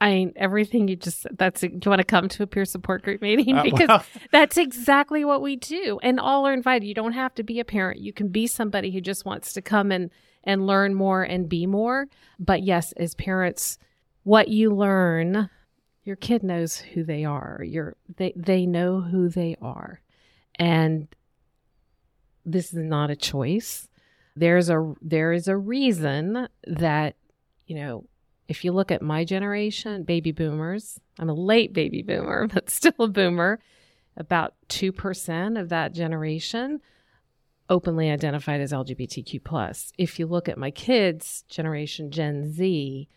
I 0.03 0.15
mean, 0.15 0.33
everything 0.37 0.89
you 0.89 0.97
just 0.97 1.27
that's 1.37 1.61
do 1.61 1.69
you 1.69 1.91
want 1.91 1.99
to 2.01 2.05
come 2.05 2.29
to 2.31 2.43
a 2.43 2.47
peer 2.47 2.65
support 2.65 3.03
group 3.03 3.21
meeting? 3.21 3.55
Uh, 3.55 3.63
because 3.65 3.89
well- 3.89 4.05
that's 4.33 4.57
exactly 4.57 5.25
what 5.25 5.43
we 5.43 5.57
do 5.57 5.99
and 6.03 6.19
all 6.19 6.47
are 6.47 6.55
invited. 6.55 6.87
You 6.87 6.95
don't 6.95 7.13
have 7.13 7.35
to 7.35 7.43
be 7.43 7.61
a 7.61 7.65
parent. 7.65 8.01
You 8.01 8.13
can 8.13 8.29
be 8.29 8.47
somebody 8.47 8.91
who 8.91 9.01
just 9.01 9.25
wants 9.25 9.53
to 9.55 9.63
come 9.63 9.93
and 9.93 10.11
and 10.43 10.67
learn 10.67 10.95
more 10.95 11.23
and 11.23 11.49
be 11.49 11.67
more. 11.67 12.07
But 12.39 12.63
yes 12.63 12.93
as 12.93 13.15
parents 13.15 13.79
what 14.23 14.49
you 14.49 14.75
learn 14.75 15.51
your 16.05 16.17
kid 16.17 16.43
knows 16.43 16.77
who 16.79 17.05
they 17.05 17.25
are. 17.25 17.61
Your 17.63 17.97
they 18.17 18.33
they 18.35 18.65
know 18.65 19.01
who 19.01 19.29
they 19.29 19.57
are. 19.61 20.01
And 20.55 21.09
this 22.47 22.73
is 22.73 22.79
not 22.79 23.11
a 23.11 23.17
choice 23.17 23.87
there's 24.37 24.71
a 24.71 24.95
there 25.03 25.33
is 25.33 25.49
a 25.49 25.57
reason 25.57 26.49
that 26.67 27.17
you 27.67 27.77
know 27.77 28.05
if 28.51 28.65
you 28.65 28.73
look 28.73 28.91
at 28.91 29.01
my 29.01 29.25
generation, 29.25 30.03
baby 30.03 30.33
boomers, 30.33 30.99
I'm 31.21 31.29
a 31.29 31.35
late 31.35 31.73
baby 31.73 32.03
boomer, 32.03 32.49
but 32.53 32.69
still 32.69 32.93
a 32.99 33.07
boomer, 33.07 33.61
about 34.17 34.55
2% 34.69 35.61
of 35.61 35.69
that 35.69 35.95
generation 35.95 36.81
openly 37.69 38.11
identified 38.11 38.61
as 38.61 38.73
LGBTQ 38.73 39.45
plus. 39.45 39.93
If 39.97 40.19
you 40.19 40.27
look 40.27 40.49
at 40.49 40.59
my 40.59 40.73
kids' 40.73 41.45
generation, 41.49 42.11
Gen 42.11 42.53
Z, 42.53 43.09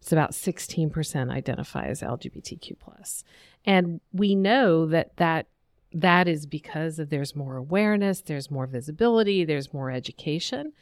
it's 0.00 0.12
about 0.12 0.30
16% 0.30 1.32
identify 1.32 1.86
as 1.86 2.00
LGBTQ. 2.00 3.24
And 3.64 4.00
we 4.12 4.36
know 4.36 4.86
that 4.86 5.16
that 5.16 5.48
that 5.96 6.28
is 6.28 6.44
because 6.44 6.98
there's 6.98 7.34
more 7.34 7.56
awareness, 7.56 8.20
there's 8.20 8.50
more 8.50 8.66
visibility, 8.66 9.44
there's 9.44 9.72
more 9.72 9.90
education. 9.90 10.72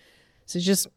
So 0.45 0.59
just 0.59 0.89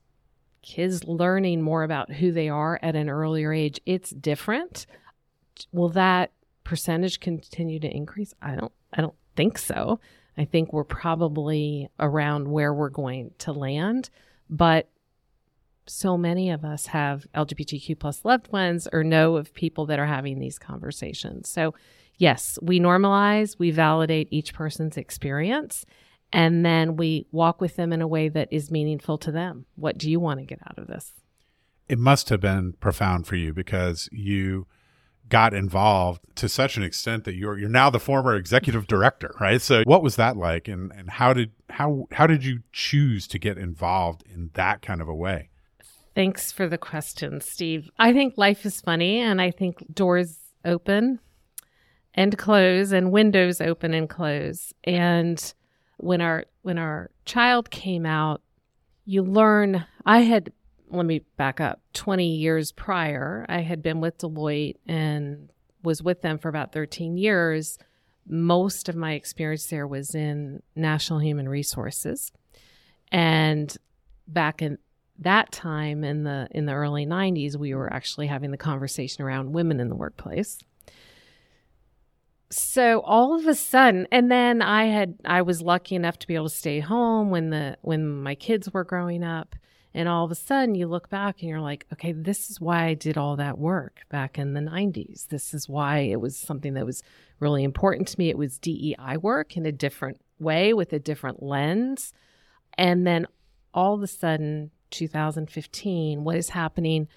kids 0.63 1.03
learning 1.03 1.61
more 1.61 1.83
about 1.83 2.11
who 2.11 2.31
they 2.31 2.49
are 2.49 2.79
at 2.81 2.95
an 2.95 3.09
earlier 3.09 3.53
age, 3.53 3.79
it's 3.85 4.09
different. 4.09 4.87
Will 5.71 5.89
that 5.89 6.31
percentage 6.63 7.19
continue 7.19 7.79
to 7.79 7.95
increase? 7.95 8.33
I 8.41 8.55
don't 8.55 8.71
I 8.91 9.01
don't 9.01 9.15
think 9.35 9.57
so. 9.57 9.99
I 10.35 10.45
think 10.45 10.73
we're 10.73 10.83
probably 10.83 11.89
around 11.99 12.47
where 12.47 12.73
we're 12.73 12.89
going 12.89 13.31
to 13.39 13.51
land, 13.53 14.09
but 14.49 14.89
so 15.85 16.17
many 16.17 16.49
of 16.49 16.65
us 16.65 16.87
have 16.87 17.27
LGBTQ 17.33 17.97
plus 17.99 18.25
loved 18.25 18.51
ones 18.51 18.87
or 18.91 19.03
know 19.03 19.37
of 19.37 19.53
people 19.53 19.85
that 19.85 19.99
are 19.99 20.05
having 20.05 20.39
these 20.39 20.59
conversations. 20.59 21.49
So, 21.49 21.73
yes, 22.17 22.57
we 22.61 22.79
normalize, 22.79 23.57
we 23.57 23.71
validate 23.71 24.27
each 24.31 24.53
person's 24.53 24.97
experience, 24.97 25.85
and 26.33 26.65
then 26.65 26.97
we 26.97 27.27
walk 27.31 27.61
with 27.61 27.75
them 27.75 27.93
in 27.93 28.01
a 28.01 28.07
way 28.07 28.29
that 28.29 28.49
is 28.51 28.71
meaningful 28.71 29.17
to 29.19 29.31
them. 29.31 29.65
What 29.75 29.97
do 29.97 30.09
you 30.09 30.19
want 30.19 30.39
to 30.39 30.45
get 30.45 30.59
out 30.67 30.77
of 30.77 30.87
this? 30.87 31.13
It 31.87 31.99
must 31.99 32.29
have 32.29 32.41
been 32.41 32.73
profound 32.73 33.27
for 33.27 33.37
you 33.37 33.53
because 33.53 34.09
you 34.11 34.67
got 35.29 35.53
involved 35.53 36.21
to 36.35 36.47
such 36.47 36.77
an 36.77 36.83
extent 36.83 37.23
that 37.25 37.35
you're 37.35 37.57
you're 37.57 37.69
now 37.69 37.89
the 37.89 37.99
former 37.99 38.35
executive 38.35 38.87
director, 38.87 39.33
right? 39.39 39.61
So 39.61 39.83
what 39.85 40.03
was 40.03 40.15
that 40.17 40.35
like 40.37 40.67
and 40.67 40.91
and 40.91 41.09
how 41.09 41.33
did 41.33 41.51
how 41.69 42.07
how 42.11 42.27
did 42.27 42.43
you 42.43 42.59
choose 42.71 43.27
to 43.27 43.39
get 43.39 43.57
involved 43.57 44.23
in 44.33 44.51
that 44.53 44.81
kind 44.81 45.01
of 45.01 45.07
a 45.07 45.15
way? 45.15 45.49
Thanks 46.13 46.51
for 46.51 46.67
the 46.67 46.77
question, 46.77 47.41
Steve. 47.41 47.89
I 47.99 48.11
think 48.11 48.33
life 48.37 48.65
is 48.65 48.81
funny 48.81 49.19
and 49.19 49.41
I 49.41 49.51
think 49.51 49.85
doors 49.93 50.39
open 50.65 51.19
and 52.17 52.35
close 52.35 52.91
and 52.91 53.11
windows 53.11 53.61
open 53.61 53.93
and 53.93 54.09
close. 54.09 54.73
And 54.83 55.53
when 55.97 56.19
our 56.19 56.45
when 56.63 56.79
our 56.79 57.11
child 57.25 57.69
came 57.69 58.05
out, 58.05 58.41
you 59.05 59.21
learn 59.21 59.85
I 60.05 60.21
had 60.21 60.51
let 60.89 61.05
me 61.05 61.19
back 61.37 61.61
up. 61.61 61.81
20 61.93 62.25
years 62.25 62.71
prior, 62.71 63.45
I 63.47 63.59
had 63.59 63.83
been 63.83 64.01
with 64.01 64.17
Deloitte 64.17 64.77
and 64.87 65.49
was 65.83 66.01
with 66.01 66.21
them 66.21 66.37
for 66.37 66.47
about 66.49 66.71
13 66.71 67.17
years. 67.17 67.77
Most 68.25 68.89
of 68.89 68.95
my 68.95 69.13
experience 69.13 69.67
there 69.67 69.85
was 69.85 70.15
in 70.15 70.63
national 70.75 71.19
human 71.19 71.47
resources. 71.47 72.31
And 73.11 73.75
back 74.27 74.61
in 74.61 74.77
that 75.19 75.51
time 75.51 76.03
in 76.03 76.23
the 76.23 76.47
in 76.51 76.65
the 76.65 76.73
early 76.73 77.05
90s, 77.05 77.57
we 77.57 77.75
were 77.75 77.91
actually 77.93 78.27
having 78.27 78.51
the 78.51 78.57
conversation 78.57 79.23
around 79.23 79.53
women 79.53 79.79
in 79.79 79.89
the 79.89 79.95
workplace 79.95 80.59
so 82.49 83.01
all 83.01 83.37
of 83.37 83.45
a 83.45 83.55
sudden 83.55 84.07
and 84.11 84.31
then 84.31 84.61
i 84.61 84.85
had 84.85 85.15
i 85.25 85.41
was 85.41 85.61
lucky 85.61 85.95
enough 85.95 86.17
to 86.17 86.27
be 86.27 86.35
able 86.35 86.49
to 86.49 86.55
stay 86.55 86.79
home 86.79 87.29
when 87.29 87.49
the 87.49 87.77
when 87.81 88.21
my 88.21 88.35
kids 88.35 88.71
were 88.73 88.83
growing 88.83 89.23
up. 89.23 89.55
And 89.93 90.07
all 90.07 90.23
of 90.23 90.29
a 90.29 90.35
sudden 90.35 90.75
you 90.75 90.85
look 90.85 91.09
back 91.09 91.37
and 91.39 91.49
you're 91.49 91.59
like 91.59 91.87
okay 91.91 92.11
this 92.11 92.51
is 92.51 92.61
why 92.61 92.85
i 92.85 92.93
did 92.93 93.17
all 93.17 93.35
that 93.37 93.57
work 93.57 94.01
back 94.09 94.37
in 94.37 94.53
the 94.53 94.61
90s 94.61 95.27
this 95.29 95.55
is 95.55 95.67
why 95.67 95.99
it 95.99 96.21
was 96.21 96.37
something 96.37 96.75
that 96.75 96.85
was 96.85 97.01
really 97.39 97.63
important 97.63 98.07
to 98.09 98.19
me. 98.19 98.29
It 98.29 98.37
was 98.37 98.57
dei 98.57 98.95
work 99.21 99.57
in 99.57 99.65
a 99.65 99.71
different 99.71 100.19
way 100.39 100.73
with 100.73 100.93
a 100.93 100.99
different 100.99 101.41
lens. 101.43 102.13
And 102.77 103.05
then 103.05 103.27
all 103.73 103.93
of 103.93 104.03
a 104.03 104.07
sudden 104.07 104.71
2015 104.89 106.23
what 106.23 106.37
is 106.37 106.49
happening 106.49 107.09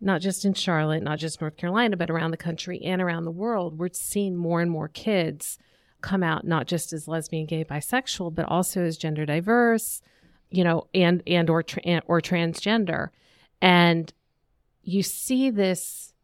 not 0.00 0.20
just 0.20 0.44
in 0.44 0.54
Charlotte, 0.54 1.02
not 1.02 1.18
just 1.18 1.40
North 1.40 1.56
Carolina, 1.56 1.96
but 1.96 2.10
around 2.10 2.30
the 2.30 2.36
country 2.36 2.80
and 2.82 3.02
around 3.02 3.24
the 3.24 3.30
world, 3.30 3.78
we're 3.78 3.88
seeing 3.92 4.36
more 4.36 4.60
and 4.60 4.70
more 4.70 4.88
kids 4.88 5.58
come 6.00 6.22
out 6.22 6.46
not 6.46 6.66
just 6.66 6.92
as 6.92 7.08
lesbian, 7.08 7.46
gay, 7.46 7.64
bisexual, 7.64 8.34
but 8.34 8.44
also 8.46 8.82
as 8.82 8.96
gender 8.96 9.26
diverse, 9.26 10.00
you 10.50 10.62
know, 10.62 10.86
and 10.94 11.22
and 11.26 11.50
or 11.50 11.62
tra- 11.62 12.02
or 12.06 12.20
transgender, 12.20 13.08
and 13.60 14.12
you 14.82 15.02
see 15.02 15.50
this 15.50 16.14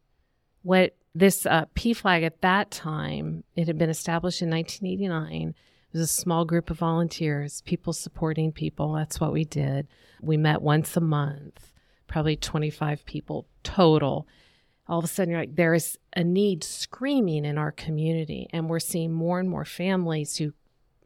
what 0.63 0.95
this 1.13 1.45
uh, 1.45 1.65
PFLAG 1.75 2.23
at 2.23 2.41
that 2.41 2.71
time 2.71 3.43
it 3.55 3.67
had 3.67 3.77
been 3.77 3.89
established 3.89 4.41
in 4.41 4.49
1989. 4.49 5.49
It 5.49 5.97
was 5.97 6.01
a 6.01 6.07
small 6.07 6.43
group 6.43 6.69
of 6.69 6.79
volunteers, 6.79 7.61
people 7.61 7.93
supporting 7.93 8.51
people. 8.51 8.93
That's 8.93 9.19
what 9.19 9.31
we 9.31 9.45
did. 9.45 9.87
We 10.21 10.35
met 10.35 10.61
once 10.61 10.97
a 10.97 11.01
month 11.01 11.71
probably 12.07 12.35
25 12.35 13.05
people 13.05 13.47
total. 13.63 14.27
All 14.87 14.99
of 14.99 15.05
a 15.05 15.07
sudden, 15.07 15.31
you're 15.31 15.39
like, 15.41 15.55
there 15.55 15.73
is 15.73 15.97
a 16.15 16.23
need 16.23 16.63
screaming 16.63 17.45
in 17.45 17.57
our 17.57 17.71
community. 17.71 18.47
And 18.51 18.69
we're 18.69 18.79
seeing 18.79 19.11
more 19.11 19.39
and 19.39 19.49
more 19.49 19.65
families 19.65 20.37
who 20.37 20.53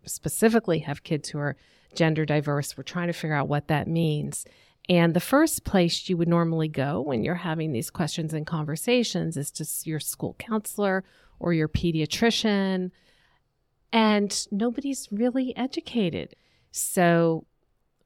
specifically 0.05 0.79
have 0.79 1.03
kids 1.03 1.29
who 1.29 1.39
are 1.39 1.55
gender 1.95 2.25
diverse. 2.25 2.77
We're 2.77 2.83
trying 2.83 3.07
to 3.07 3.13
figure 3.13 3.35
out 3.35 3.47
what 3.47 3.67
that 3.67 3.87
means. 3.87 4.45
And 4.87 5.13
the 5.13 5.19
first 5.19 5.63
place 5.63 6.09
you 6.09 6.17
would 6.17 6.27
normally 6.27 6.67
go 6.67 7.01
when 7.01 7.23
you're 7.23 7.35
having 7.35 7.71
these 7.71 7.91
questions 7.91 8.33
and 8.33 8.45
conversations 8.45 9.37
is 9.37 9.51
to 9.51 9.65
your 9.87 9.99
school 9.99 10.35
counselor 10.39 11.03
or 11.39 11.53
your 11.53 11.67
pediatrician. 11.67 12.91
And 13.93 14.47
nobody's 14.51 15.07
really 15.11 15.55
educated. 15.55 16.35
So 16.71 17.45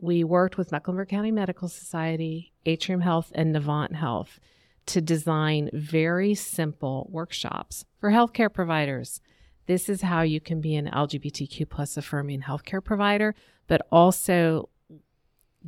we 0.04 0.22
worked 0.24 0.58
with 0.58 0.72
Mecklenburg 0.72 1.08
County 1.08 1.32
Medical 1.32 1.70
Society, 1.70 2.52
Atrium 2.66 3.00
Health, 3.00 3.32
and 3.34 3.56
Novant 3.56 3.96
Health 3.96 4.42
to 4.88 5.00
design 5.00 5.70
very 5.72 6.36
simple 6.36 7.08
workshops 7.10 7.86
for 8.00 8.12
healthcare 8.12 8.52
providers. 8.52 9.22
This 9.66 9.88
is 9.88 10.02
how 10.02 10.22
you 10.22 10.42
can 10.42 10.60
be 10.60 10.76
an 10.76 10.90
LGBTQ 10.90 11.70
plus 11.70 11.96
affirming 11.96 12.42
healthcare 12.42 12.84
provider, 12.84 13.34
but 13.68 13.88
also 13.94 14.68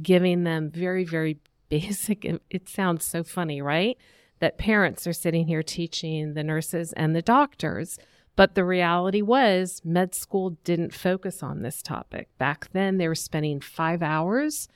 giving 0.02 0.44
them 0.44 0.70
very, 0.70 1.06
very 1.06 1.40
basic, 1.70 2.26
it 2.50 2.68
sounds 2.68 3.06
so 3.06 3.24
funny, 3.24 3.62
right? 3.62 3.98
that 4.40 4.58
parents 4.58 5.08
are 5.08 5.14
sitting 5.14 5.48
here 5.48 5.64
teaching 5.64 6.34
the 6.34 6.44
nurses 6.44 6.94
and 6.94 7.16
the 7.16 7.22
doctors. 7.22 7.98
But 8.36 8.56
the 8.56 8.66
reality 8.66 9.22
was, 9.22 9.82
med 9.86 10.14
school 10.14 10.58
didn't 10.64 10.94
focus 10.94 11.42
on 11.42 11.62
this 11.62 11.82
topic. 11.82 12.30
Back 12.38 12.70
then, 12.74 12.98
they 12.98 13.08
were 13.08 13.16
spending 13.16 13.62
five 13.62 14.04
hours 14.04 14.68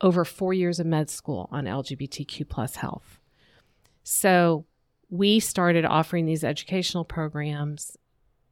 over 0.00 0.24
four 0.24 0.52
years 0.52 0.78
of 0.78 0.86
med 0.86 1.10
school 1.10 1.48
on 1.50 1.64
LGBTQ 1.64 2.48
plus 2.48 2.76
health. 2.76 3.18
So 4.04 4.66
we 5.10 5.40
started 5.40 5.84
offering 5.84 6.26
these 6.26 6.44
educational 6.44 7.04
programs 7.04 7.96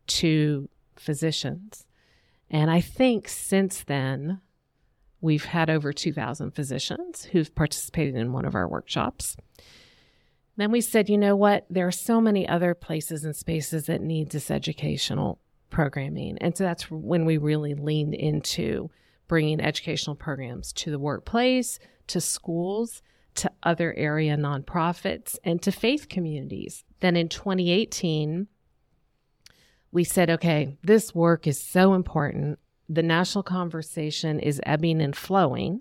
to 0.07 0.69
physicians. 0.97 1.87
And 2.51 2.71
I 2.71 2.81
think 2.81 3.29
since 3.29 3.85
then, 3.85 4.41
we've 5.21 5.47
had 5.47 5.71
over 5.71 5.93
2,000 5.93 6.51
physicians 6.53 7.25
who've 7.27 7.55
participated 7.55 8.15
in 8.15 8.33
one 8.33 8.45
of 8.45 8.55
our 8.55 8.69
workshops. 8.69 9.37
Then 10.57 10.71
we 10.71 10.81
said, 10.81 11.09
you 11.09 11.19
know 11.19 11.35
what? 11.35 11.67
There 11.69 11.87
are 11.87 11.93
so 11.93 12.21
many 12.21 12.49
other 12.49 12.75
places 12.75 13.25
and 13.25 13.35
spaces 13.35 13.87
that 13.87 14.01
need 14.01 14.31
this 14.31 14.51
educational 14.51 15.41
programming. 15.71 16.39
And 16.39 16.57
so 16.57 16.65
that's 16.65 16.91
when 16.91 17.25
we 17.25 17.39
really 17.39 17.75
leaned 17.75 18.15
into 18.15 18.91
bringing 19.27 19.61
educational 19.61 20.15
programs 20.15 20.73
to 20.75 20.91
the 20.91 20.99
workplace, 20.99 21.79
to 22.07 22.21
schools, 22.21 23.03
to 23.35 23.51
other 23.65 23.93
area 23.95 24.37
nonprofits, 24.37 25.37
and 25.43 25.61
to 25.63 25.73
faith 25.73 26.09
communities. 26.09 26.85
Then 27.01 27.17
in 27.17 27.29
2018, 27.29 28.47
we 29.91 30.05
said, 30.05 30.31
okay, 30.31 30.77
this 30.83 31.15
work 31.15 31.47
is 31.47 31.59
so 31.61 31.95
important. 31.95 32.59
The 32.89 33.03
national 33.03 33.43
conversation 33.43 34.39
is 34.39 34.61
ebbing 34.65 35.01
and 35.01 35.17
flowing 35.17 35.81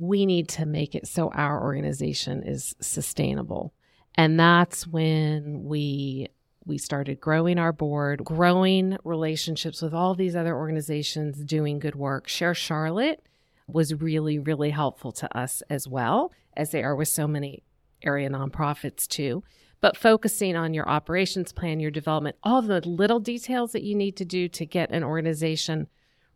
we 0.00 0.26
need 0.26 0.48
to 0.50 0.66
make 0.66 0.94
it 0.94 1.06
so 1.06 1.28
our 1.30 1.62
organization 1.62 2.42
is 2.42 2.74
sustainable. 2.80 3.72
And 4.14 4.38
that's 4.38 4.86
when 4.86 5.64
we 5.64 6.28
we 6.64 6.78
started 6.78 7.20
growing 7.20 7.58
our 7.58 7.72
board, 7.72 8.24
growing 8.24 8.96
relationships 9.02 9.82
with 9.82 9.92
all 9.92 10.14
these 10.14 10.36
other 10.36 10.56
organizations 10.56 11.38
doing 11.38 11.80
good 11.80 11.96
work. 11.96 12.28
Share 12.28 12.54
Charlotte 12.54 13.20
was 13.66 13.94
really, 13.94 14.38
really 14.38 14.70
helpful 14.70 15.10
to 15.12 15.36
us 15.36 15.62
as 15.68 15.88
well, 15.88 16.32
as 16.56 16.70
they 16.70 16.84
are 16.84 16.94
with 16.94 17.08
so 17.08 17.26
many 17.26 17.64
area 18.04 18.28
nonprofits 18.30 19.06
too. 19.08 19.42
But 19.80 19.96
focusing 19.96 20.54
on 20.54 20.74
your 20.74 20.88
operations 20.88 21.52
plan, 21.52 21.80
your 21.80 21.90
development, 21.90 22.36
all 22.44 22.62
the 22.62 22.86
little 22.88 23.18
details 23.18 23.72
that 23.72 23.82
you 23.82 23.96
need 23.96 24.16
to 24.16 24.24
do 24.24 24.48
to 24.48 24.64
get 24.64 24.90
an 24.90 25.02
organization 25.02 25.88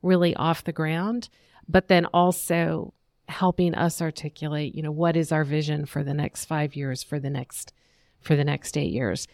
really 0.02 0.34
off 0.34 0.64
the 0.64 0.72
ground, 0.72 1.28
but 1.68 1.88
then 1.88 2.06
also 2.06 2.92
helping 3.28 3.75
us 3.75 4.00
articulate, 4.00 4.75
you 4.75 4.83
know, 4.83 4.90
what 4.90 5.16
is 5.16 5.33
our 5.33 5.45
vision 5.45 5.87
for 5.87 6.02
the 6.02 6.14
next 6.14 6.45
five 6.45 6.76
years, 6.76 7.02
for 7.02 7.18
the 7.18 7.30
next 7.30 7.73
for 8.21 8.37
the 8.37 8.45
next 8.45 8.76
eight 8.76 8.92
years. 8.92 9.28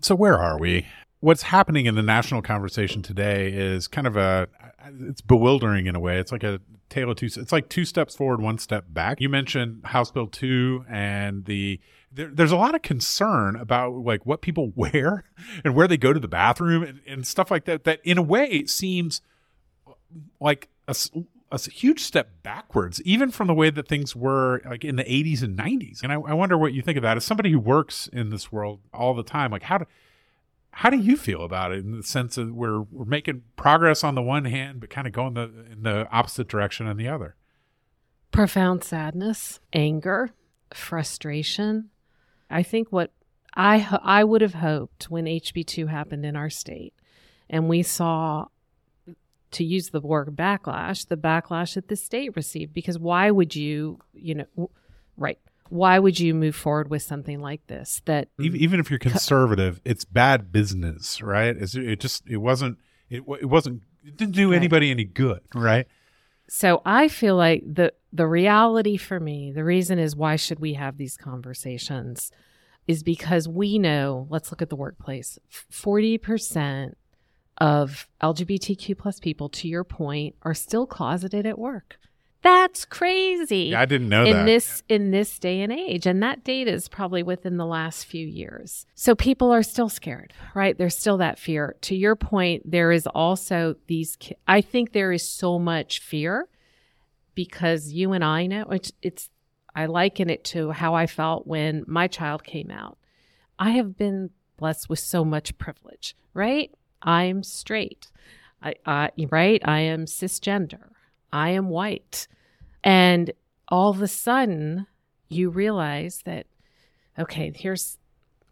So 0.00 0.14
where 0.14 0.38
are 0.38 0.58
we? 0.58 0.86
What's 1.20 1.42
happening 1.42 1.86
in 1.86 1.94
the 1.94 2.02
national 2.02 2.42
conversation 2.42 3.02
today 3.02 3.50
is 3.52 3.88
kind 3.88 4.06
of 4.06 4.16
a 4.16 4.48
it's 5.00 5.20
bewildering 5.20 5.86
in 5.86 5.96
a 5.96 6.00
way. 6.00 6.18
It's 6.18 6.32
like 6.32 6.42
a 6.42 6.60
tale 6.90 7.10
of 7.10 7.16
two. 7.16 7.26
It's 7.26 7.52
like 7.52 7.68
two 7.68 7.84
steps 7.84 8.14
forward, 8.14 8.40
one 8.40 8.58
step 8.58 8.86
back. 8.88 9.20
You 9.20 9.28
mentioned 9.28 9.84
House 9.84 10.10
Bill 10.10 10.26
two 10.26 10.84
and 10.88 11.44
the 11.46 11.80
there, 12.12 12.28
there's 12.28 12.52
a 12.52 12.56
lot 12.56 12.74
of 12.74 12.82
concern 12.82 13.56
about 13.56 13.94
like 13.94 14.26
what 14.26 14.42
people 14.42 14.72
wear 14.76 15.24
and 15.64 15.74
where 15.74 15.88
they 15.88 15.96
go 15.96 16.12
to 16.12 16.20
the 16.20 16.28
bathroom 16.28 16.82
and, 16.82 17.00
and 17.06 17.26
stuff 17.26 17.50
like 17.50 17.64
that. 17.64 17.84
That 17.84 18.00
in 18.04 18.18
a 18.18 18.22
way 18.22 18.46
it 18.46 18.68
seems 18.68 19.22
like 20.40 20.68
a, 20.86 20.94
a 21.54 21.70
huge 21.70 22.00
step 22.00 22.30
backwards, 22.42 23.00
even 23.02 23.30
from 23.30 23.46
the 23.46 23.54
way 23.54 23.70
that 23.70 23.88
things 23.88 24.16
were 24.16 24.60
like 24.64 24.84
in 24.84 24.96
the 24.96 25.04
80s 25.04 25.42
and 25.42 25.56
90s. 25.56 26.02
And 26.02 26.12
I, 26.12 26.16
I, 26.16 26.34
wonder 26.34 26.58
what 26.58 26.72
you 26.72 26.82
think 26.82 26.96
of 26.96 27.02
that 27.02 27.16
as 27.16 27.24
somebody 27.24 27.50
who 27.50 27.60
works 27.60 28.08
in 28.12 28.30
this 28.30 28.50
world 28.50 28.80
all 28.92 29.14
the 29.14 29.22
time. 29.22 29.50
Like, 29.50 29.64
how 29.64 29.78
do 29.78 29.86
how 30.72 30.90
do 30.90 30.96
you 30.96 31.16
feel 31.16 31.42
about 31.42 31.70
it 31.70 31.78
in 31.78 31.92
the 31.92 32.02
sense 32.02 32.34
that 32.34 32.52
we're 32.52 32.80
we're 32.80 33.04
making 33.04 33.42
progress 33.56 34.02
on 34.02 34.14
the 34.14 34.22
one 34.22 34.44
hand, 34.46 34.80
but 34.80 34.90
kind 34.90 35.06
of 35.06 35.12
going 35.12 35.34
the 35.34 35.50
in 35.70 35.82
the 35.82 36.08
opposite 36.10 36.48
direction 36.48 36.86
on 36.86 36.96
the 36.96 37.08
other? 37.08 37.36
Profound 38.32 38.82
sadness, 38.82 39.60
anger, 39.72 40.30
frustration. 40.72 41.90
I 42.50 42.64
think 42.64 42.88
what 42.90 43.12
I 43.54 43.98
I 44.02 44.24
would 44.24 44.40
have 44.40 44.54
hoped 44.54 45.04
when 45.04 45.26
HB 45.26 45.66
two 45.66 45.86
happened 45.86 46.26
in 46.26 46.34
our 46.34 46.50
state, 46.50 46.94
and 47.48 47.68
we 47.68 47.82
saw 47.84 48.46
to 49.54 49.64
use 49.64 49.90
the 49.90 50.00
word 50.00 50.34
backlash, 50.36 51.08
the 51.08 51.16
backlash 51.16 51.74
that 51.74 51.88
the 51.88 51.96
state 51.96 52.36
received. 52.36 52.72
Because 52.72 52.98
why 52.98 53.30
would 53.30 53.54
you, 53.54 53.98
you 54.12 54.34
know, 54.34 54.70
right? 55.16 55.38
Why 55.70 55.98
would 55.98 56.20
you 56.20 56.34
move 56.34 56.54
forward 56.54 56.90
with 56.90 57.02
something 57.02 57.40
like 57.40 57.66
this? 57.66 58.02
That 58.04 58.28
even, 58.38 58.60
even 58.60 58.80
if 58.80 58.90
you're 58.90 58.98
conservative, 58.98 59.80
it's 59.84 60.04
bad 60.04 60.52
business, 60.52 61.22
right? 61.22 61.56
It's, 61.56 61.74
it 61.74 62.00
just 62.00 62.28
it 62.28 62.36
wasn't 62.36 62.78
it, 63.08 63.22
it 63.40 63.46
wasn't 63.46 63.82
it 64.04 64.16
didn't 64.16 64.34
do 64.34 64.50
right. 64.50 64.56
anybody 64.56 64.90
any 64.90 65.04
good, 65.04 65.40
right? 65.54 65.86
So 66.48 66.82
I 66.84 67.08
feel 67.08 67.36
like 67.36 67.62
the 67.66 67.92
the 68.12 68.26
reality 68.26 68.96
for 68.96 69.18
me, 69.18 69.52
the 69.52 69.64
reason 69.64 69.98
is 69.98 70.14
why 70.14 70.36
should 70.36 70.60
we 70.60 70.74
have 70.74 70.98
these 70.98 71.16
conversations 71.16 72.30
is 72.86 73.02
because 73.02 73.48
we 73.48 73.78
know, 73.78 74.26
let's 74.28 74.50
look 74.50 74.60
at 74.60 74.68
the 74.68 74.76
workplace. 74.76 75.38
40% 75.72 76.92
of 77.58 78.08
LGBTQ 78.22 78.96
plus 78.98 79.20
people, 79.20 79.48
to 79.50 79.68
your 79.68 79.84
point, 79.84 80.34
are 80.42 80.54
still 80.54 80.86
closeted 80.86 81.46
at 81.46 81.58
work. 81.58 81.98
That's 82.42 82.84
crazy. 82.84 83.70
Yeah, 83.70 83.80
I 83.80 83.86
didn't 83.86 84.10
know 84.10 84.24
in 84.24 84.32
that. 84.36 84.44
this 84.44 84.82
in 84.86 85.12
this 85.12 85.38
day 85.38 85.62
and 85.62 85.72
age, 85.72 86.06
and 86.06 86.22
that 86.22 86.44
data 86.44 86.70
is 86.70 86.88
probably 86.88 87.22
within 87.22 87.56
the 87.56 87.64
last 87.64 88.04
few 88.04 88.26
years. 88.26 88.84
So 88.94 89.14
people 89.14 89.50
are 89.50 89.62
still 89.62 89.88
scared, 89.88 90.34
right? 90.54 90.76
There's 90.76 90.96
still 90.96 91.16
that 91.18 91.38
fear. 91.38 91.74
To 91.82 91.96
your 91.96 92.16
point, 92.16 92.70
there 92.70 92.92
is 92.92 93.06
also 93.06 93.76
these. 93.86 94.18
I 94.46 94.60
think 94.60 94.92
there 94.92 95.10
is 95.10 95.26
so 95.26 95.58
much 95.58 96.00
fear 96.00 96.48
because 97.34 97.92
you 97.92 98.12
and 98.12 98.22
I 98.22 98.46
know 98.46 98.66
it's. 98.70 98.92
it's 99.00 99.30
I 99.74 99.86
liken 99.86 100.30
it 100.30 100.44
to 100.44 100.70
how 100.70 100.94
I 100.94 101.06
felt 101.06 101.46
when 101.46 101.82
my 101.88 102.06
child 102.08 102.44
came 102.44 102.70
out. 102.70 102.96
I 103.58 103.70
have 103.70 103.96
been 103.96 104.30
blessed 104.56 104.88
with 104.88 104.98
so 104.98 105.24
much 105.24 105.56
privilege, 105.58 106.14
right? 106.32 106.70
I'm 107.04 107.42
straight. 107.42 108.10
I, 108.62 108.74
I, 108.86 109.10
right? 109.30 109.60
I 109.64 109.80
am 109.80 110.06
cisgender. 110.06 110.88
I 111.32 111.50
am 111.50 111.68
white. 111.68 112.26
And 112.82 113.32
all 113.68 113.90
of 113.90 114.02
a 114.02 114.08
sudden, 114.08 114.86
you 115.28 115.50
realize 115.50 116.22
that, 116.24 116.46
okay, 117.18 117.52
here's, 117.54 117.98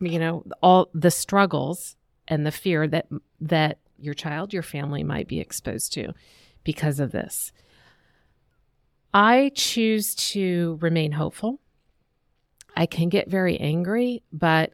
you 0.01 0.19
know, 0.19 0.45
all 0.62 0.91
the 0.93 1.11
struggles 1.11 1.97
and 2.29 2.47
the 2.47 2.53
fear 2.53 2.87
that, 2.87 3.07
that 3.41 3.79
your 3.99 4.15
child, 4.15 4.53
your 4.53 4.62
family 4.62 5.03
might 5.03 5.29
be 5.29 5.41
exposed 5.41 5.93
to 5.95 6.12
because 6.65 7.01
of 7.01 7.12
this. 7.12 7.53
I 9.15 9.51
choose 9.55 10.15
to 10.15 10.79
remain 10.81 11.12
hopeful. 11.12 11.61
I 12.77 12.87
can 12.87 13.09
get 13.09 13.29
very 13.29 13.59
angry, 13.59 14.23
but 14.33 14.73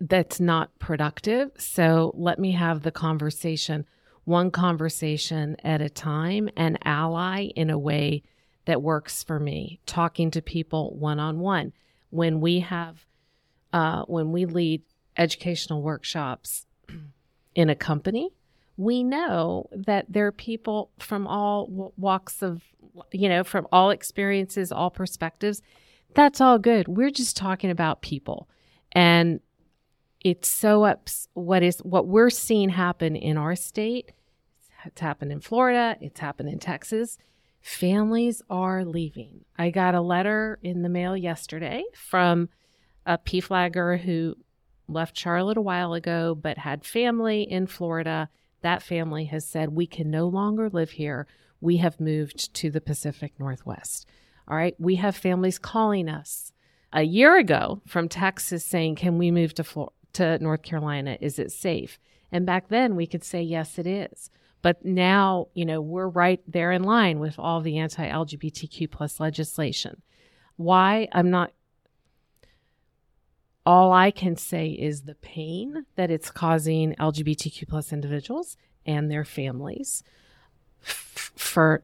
that's 0.00 0.40
not 0.40 0.78
productive. 0.78 1.50
So 1.58 2.12
let 2.16 2.38
me 2.38 2.52
have 2.52 2.82
the 2.82 2.90
conversation, 2.90 3.86
one 4.24 4.50
conversation 4.50 5.56
at 5.64 5.80
a 5.80 5.90
time, 5.90 6.48
and 6.56 6.78
ally 6.84 7.50
in 7.56 7.70
a 7.70 7.78
way 7.78 8.22
that 8.66 8.82
works 8.82 9.22
for 9.22 9.38
me. 9.38 9.80
Talking 9.86 10.30
to 10.32 10.42
people 10.42 10.94
one 10.96 11.20
on 11.20 11.38
one. 11.38 11.72
When 12.10 12.40
we 12.40 12.60
have, 12.60 13.04
uh, 13.72 14.04
when 14.04 14.32
we 14.32 14.46
lead 14.46 14.82
educational 15.16 15.82
workshops 15.82 16.66
in 17.54 17.70
a 17.70 17.74
company, 17.74 18.30
we 18.76 19.02
know 19.02 19.68
that 19.72 20.06
there 20.08 20.26
are 20.26 20.32
people 20.32 20.90
from 20.98 21.26
all 21.26 21.92
walks 21.96 22.42
of, 22.42 22.62
you 23.12 23.28
know, 23.28 23.44
from 23.44 23.68
all 23.70 23.90
experiences, 23.90 24.72
all 24.72 24.90
perspectives. 24.90 25.62
That's 26.14 26.40
all 26.40 26.58
good. 26.58 26.88
We're 26.88 27.10
just 27.10 27.36
talking 27.36 27.70
about 27.70 28.02
people. 28.02 28.48
And 28.92 29.40
it's 30.24 30.48
so 30.48 30.84
ups 30.84 31.28
what 31.34 31.62
is 31.62 31.78
what 31.80 32.08
we're 32.08 32.30
seeing 32.30 32.70
happen 32.70 33.14
in 33.14 33.36
our 33.36 33.54
state. 33.54 34.10
It's 34.86 35.00
happened 35.00 35.30
in 35.30 35.40
florida. 35.40 35.96
It's 36.00 36.18
happened 36.18 36.48
in 36.48 36.58
texas. 36.58 37.18
Families 37.60 38.42
are 38.50 38.84
leaving. 38.84 39.44
I 39.56 39.70
got 39.70 39.94
a 39.94 40.00
letter 40.00 40.58
in 40.62 40.82
the 40.82 40.88
mail 40.88 41.16
yesterday 41.16 41.84
from 41.94 42.48
a 43.06 43.18
P 43.18 43.40
flagger 43.40 43.98
who 43.98 44.36
left 44.88 45.16
charlotte 45.16 45.56
a 45.58 45.62
while 45.62 45.92
ago 45.92 46.34
but 46.34 46.58
had 46.58 46.84
family 46.84 47.42
in 47.42 47.66
florida. 47.66 48.30
That 48.62 48.82
family 48.82 49.26
has 49.26 49.46
said 49.46 49.70
we 49.70 49.86
can 49.86 50.10
no 50.10 50.26
longer 50.26 50.70
live 50.70 50.92
here. 50.92 51.26
We 51.60 51.76
have 51.78 52.00
moved 52.00 52.52
to 52.54 52.70
the 52.70 52.80
pacific 52.80 53.34
northwest. 53.38 54.06
All 54.48 54.56
right? 54.56 54.74
We 54.78 54.96
have 54.96 55.16
families 55.16 55.58
calling 55.58 56.08
us. 56.08 56.52
A 56.92 57.02
year 57.02 57.36
ago 57.36 57.82
from 57.86 58.08
Texas 58.08 58.64
saying, 58.64 58.96
Can 58.96 59.18
we 59.18 59.30
move 59.30 59.52
to 59.54 59.64
Florida? 59.64 59.92
To 60.14 60.38
North 60.38 60.62
Carolina? 60.62 61.18
Is 61.20 61.38
it 61.38 61.52
safe? 61.52 61.98
And 62.32 62.46
back 62.46 62.68
then 62.68 62.96
we 62.96 63.06
could 63.06 63.22
say, 63.22 63.42
yes, 63.42 63.78
it 63.78 63.86
is. 63.86 64.30
But 64.62 64.84
now, 64.84 65.48
you 65.54 65.66
know, 65.66 65.80
we're 65.80 66.08
right 66.08 66.40
there 66.48 66.72
in 66.72 66.82
line 66.84 67.18
with 67.18 67.38
all 67.38 67.60
the 67.60 67.78
anti 67.78 68.08
LGBTQ 68.08 68.90
plus 68.90 69.20
legislation. 69.20 70.00
Why? 70.56 71.06
I'm 71.12 71.30
not. 71.30 71.52
all 73.66 73.92
I 73.92 74.10
can 74.10 74.36
say 74.36 74.68
is 74.68 75.02
the 75.02 75.14
pain 75.16 75.84
that 75.96 76.10
it's 76.10 76.30
causing 76.30 76.94
LGBTQ 76.94 77.68
plus 77.68 77.92
individuals 77.92 78.56
and 78.86 79.10
their 79.10 79.24
families 79.24 80.02
for 80.80 81.82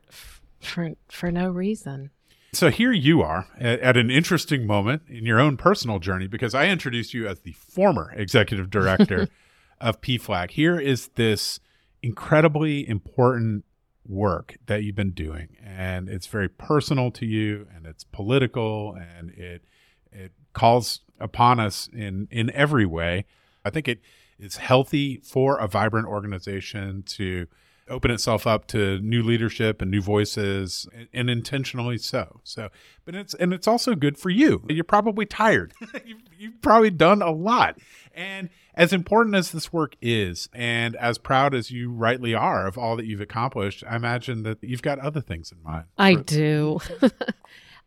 for 0.58 0.90
for 1.08 1.30
no 1.30 1.50
reason. 1.50 2.10
So 2.52 2.68
here 2.68 2.92
you 2.92 3.22
are 3.22 3.46
at, 3.58 3.96
an 3.96 4.10
interesting 4.10 4.66
moment 4.66 5.02
in 5.08 5.24
your 5.24 5.38
own 5.38 5.56
personal 5.56 6.00
journey 6.00 6.26
because 6.26 6.52
I 6.54 6.66
introduced 6.66 7.14
you 7.14 7.28
as 7.28 7.40
the 7.40 7.52
former 7.52 8.12
executive 8.16 8.70
director 8.70 9.28
of 9.80 10.00
PFLAG. 10.00 10.50
Here 10.50 10.78
is 10.78 11.08
this 11.14 11.60
incredibly 12.02 12.88
important 12.88 13.64
work 14.06 14.56
that 14.66 14.82
you've 14.82 14.96
been 14.96 15.12
doing 15.12 15.56
and 15.64 16.08
it's 16.08 16.26
very 16.26 16.48
personal 16.48 17.12
to 17.12 17.24
you 17.24 17.68
and 17.74 17.86
it's 17.86 18.02
political 18.02 18.94
and 18.94 19.30
it 19.30 19.62
it 20.10 20.32
calls 20.52 21.00
upon 21.20 21.60
us 21.60 21.88
in 21.92 22.26
in 22.32 22.50
every 22.50 22.86
way. 22.86 23.26
I 23.64 23.70
think 23.70 23.86
it 23.86 24.00
is 24.40 24.56
healthy 24.56 25.18
for 25.18 25.58
a 25.58 25.68
vibrant 25.68 26.08
organization 26.08 27.04
to 27.04 27.46
open 27.90 28.10
itself 28.10 28.46
up 28.46 28.66
to 28.68 28.98
new 29.00 29.22
leadership 29.22 29.82
and 29.82 29.90
new 29.90 30.00
voices 30.00 30.88
and, 30.94 31.08
and, 31.12 31.30
intentionally 31.30 31.98
so. 31.98 32.40
So 32.44 32.68
but 33.04 33.14
it's 33.14 33.34
and 33.34 33.52
it's 33.52 33.68
also 33.68 33.94
good 33.94 34.16
for 34.16 34.30
you. 34.30 34.64
You're 34.68 34.84
probably 34.84 35.26
tired. 35.26 35.74
You've, 36.04 36.22
you've 36.38 36.62
probably 36.62 36.90
done 36.90 37.20
a 37.22 37.30
lot. 37.30 37.78
And 38.14 38.48
as 38.74 38.92
important 38.92 39.36
as 39.36 39.50
this 39.50 39.72
work 39.72 39.96
is 40.00 40.48
and 40.52 40.96
as 40.96 41.18
proud 41.18 41.54
as 41.54 41.70
you 41.70 41.92
rightly 41.92 42.34
are 42.34 42.66
of 42.66 42.78
all 42.78 42.96
that 42.96 43.06
you've 43.06 43.20
accomplished 43.20 43.84
i 43.88 43.96
imagine 43.96 44.42
that 44.44 44.58
you've 44.62 44.82
got 44.82 44.98
other 44.98 45.20
things 45.20 45.52
in 45.52 45.62
mind. 45.62 45.84
I 45.98 46.14
do. 46.14 46.80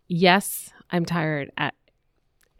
Yes 0.07 0.71
i'm 0.91 1.05
tired 1.05 1.51
at 1.57 1.73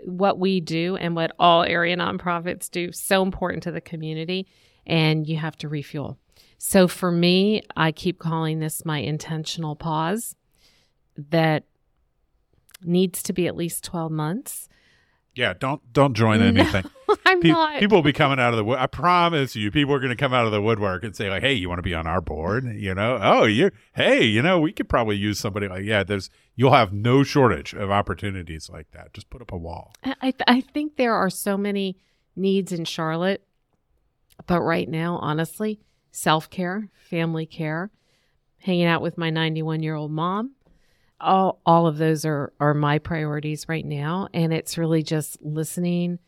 what 0.06 0.39
we 0.39 0.60
do 0.60 0.95
and 0.95 1.15
what 1.15 1.32
all 1.38 1.63
area 1.63 1.95
nonprofits 1.95 2.69
do 2.69 2.91
so 2.91 3.21
important 3.21 3.63
to 3.63 3.71
the 3.71 3.82
community 3.82 4.47
and 4.86 5.27
you 5.27 5.38
have 5.38 5.58
to 5.58 5.69
refuel 5.69 6.17
so 6.65 6.88
for 6.88 7.12
me 7.12 7.62
i 7.76 7.91
keep 7.91 8.19
calling 8.19 8.60
this 8.60 8.86
my 8.86 8.99
intentional 8.99 9.76
pause 9.76 10.36
that 11.17 11.65
needs 12.82 13.21
to 13.21 13.34
be 13.34 13.47
at 13.47 13.56
least 13.56 13.84
12 13.84 14.12
months 14.12 14.69
yeah, 15.36 15.54
don't 15.58 15.82
don't 15.91 16.13
join 16.13 16.41
anything. 16.41 16.84
No, 17.10 17.15
I'm 17.26 17.41
Pe- 17.41 17.49
not. 17.49 17.80
People 17.80 17.97
will 17.97 18.04
be 18.04 18.13
coming 18.13 18.39
out 18.39 18.54
of 18.54 18.58
the. 18.58 18.63
wood. 18.63 18.78
I 18.78 18.86
promise 18.86 19.56
you, 19.56 19.71
people 19.71 19.93
are 19.95 19.99
going 19.99 20.12
to 20.12 20.15
come 20.15 20.32
out 20.34 20.45
of 20.45 20.52
the 20.52 20.62
woodwork 20.62 21.04
and 21.04 21.15
say 21.15 21.30
like, 21.30 21.41
"Hey, 21.41 21.54
you 21.54 21.67
want 21.69 21.80
to 21.80 21.84
be 21.84 21.95
on 21.95 22.06
our 22.06 22.21
board?" 22.21 22.65
You 22.65 22.93
know, 22.93 23.17
oh, 23.19 23.45
you, 23.45 23.71
hey, 23.95 24.23
you 24.23 24.43
know, 24.43 24.60
we 24.60 24.71
could 24.71 24.88
probably 24.88 25.15
use 25.15 25.39
somebody 25.39 25.67
like 25.67 25.86
yeah. 25.86 26.04
There's 26.04 26.30
you'll 26.56 26.73
have 26.73 26.93
no 26.93 27.23
shortage 27.23 27.73
of 27.73 27.89
opportunities 27.89 28.69
like 28.69 28.91
that. 28.91 29.12
Just 29.13 29.32
put 29.32 29.41
up 29.41 29.52
a 29.52 29.58
wall. 29.58 29.93
I 30.04 30.13
th- 30.21 30.36
I 30.45 30.62
think 30.62 30.97
there 30.97 31.15
are 31.15 31.32
so 31.32 31.58
many 31.58 31.97
needs 32.36 32.71
in 32.71 32.86
Charlotte, 32.86 33.43
but 34.45 34.62
right 34.62 34.88
now, 34.88 35.17
honestly, 35.17 35.80
self 36.13 36.49
care, 36.49 36.88
family 37.10 37.45
care, 37.45 37.91
hanging 38.60 38.86
out 38.86 39.02
with 39.02 39.17
my 39.17 39.30
91 39.30 39.84
year 39.84 39.95
old 39.95 40.12
mom. 40.12 40.52
All 41.19 41.62
all 41.65 41.88
of 41.88 41.97
those 41.97 42.23
are 42.23 42.54
are 42.60 42.73
my 42.73 42.99
priorities 42.99 43.67
right 43.67 43.86
now. 43.86 44.30
And 44.34 44.54
it's 44.54 44.78
really 44.78 45.04
just 45.04 45.41
listening 45.41 46.19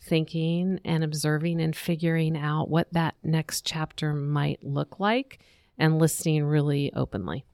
thinking 0.00 0.80
and 0.84 1.02
observing 1.02 1.60
and 1.60 1.74
figuring 1.74 2.36
out 2.36 2.68
what 2.68 2.92
that 2.92 3.16
next 3.22 3.66
chapter 3.66 4.14
might 4.14 4.62
look 4.62 5.00
like 5.00 5.40
and 5.76 5.98
listening 5.98 6.44
really 6.44 6.92
openly 6.94 7.44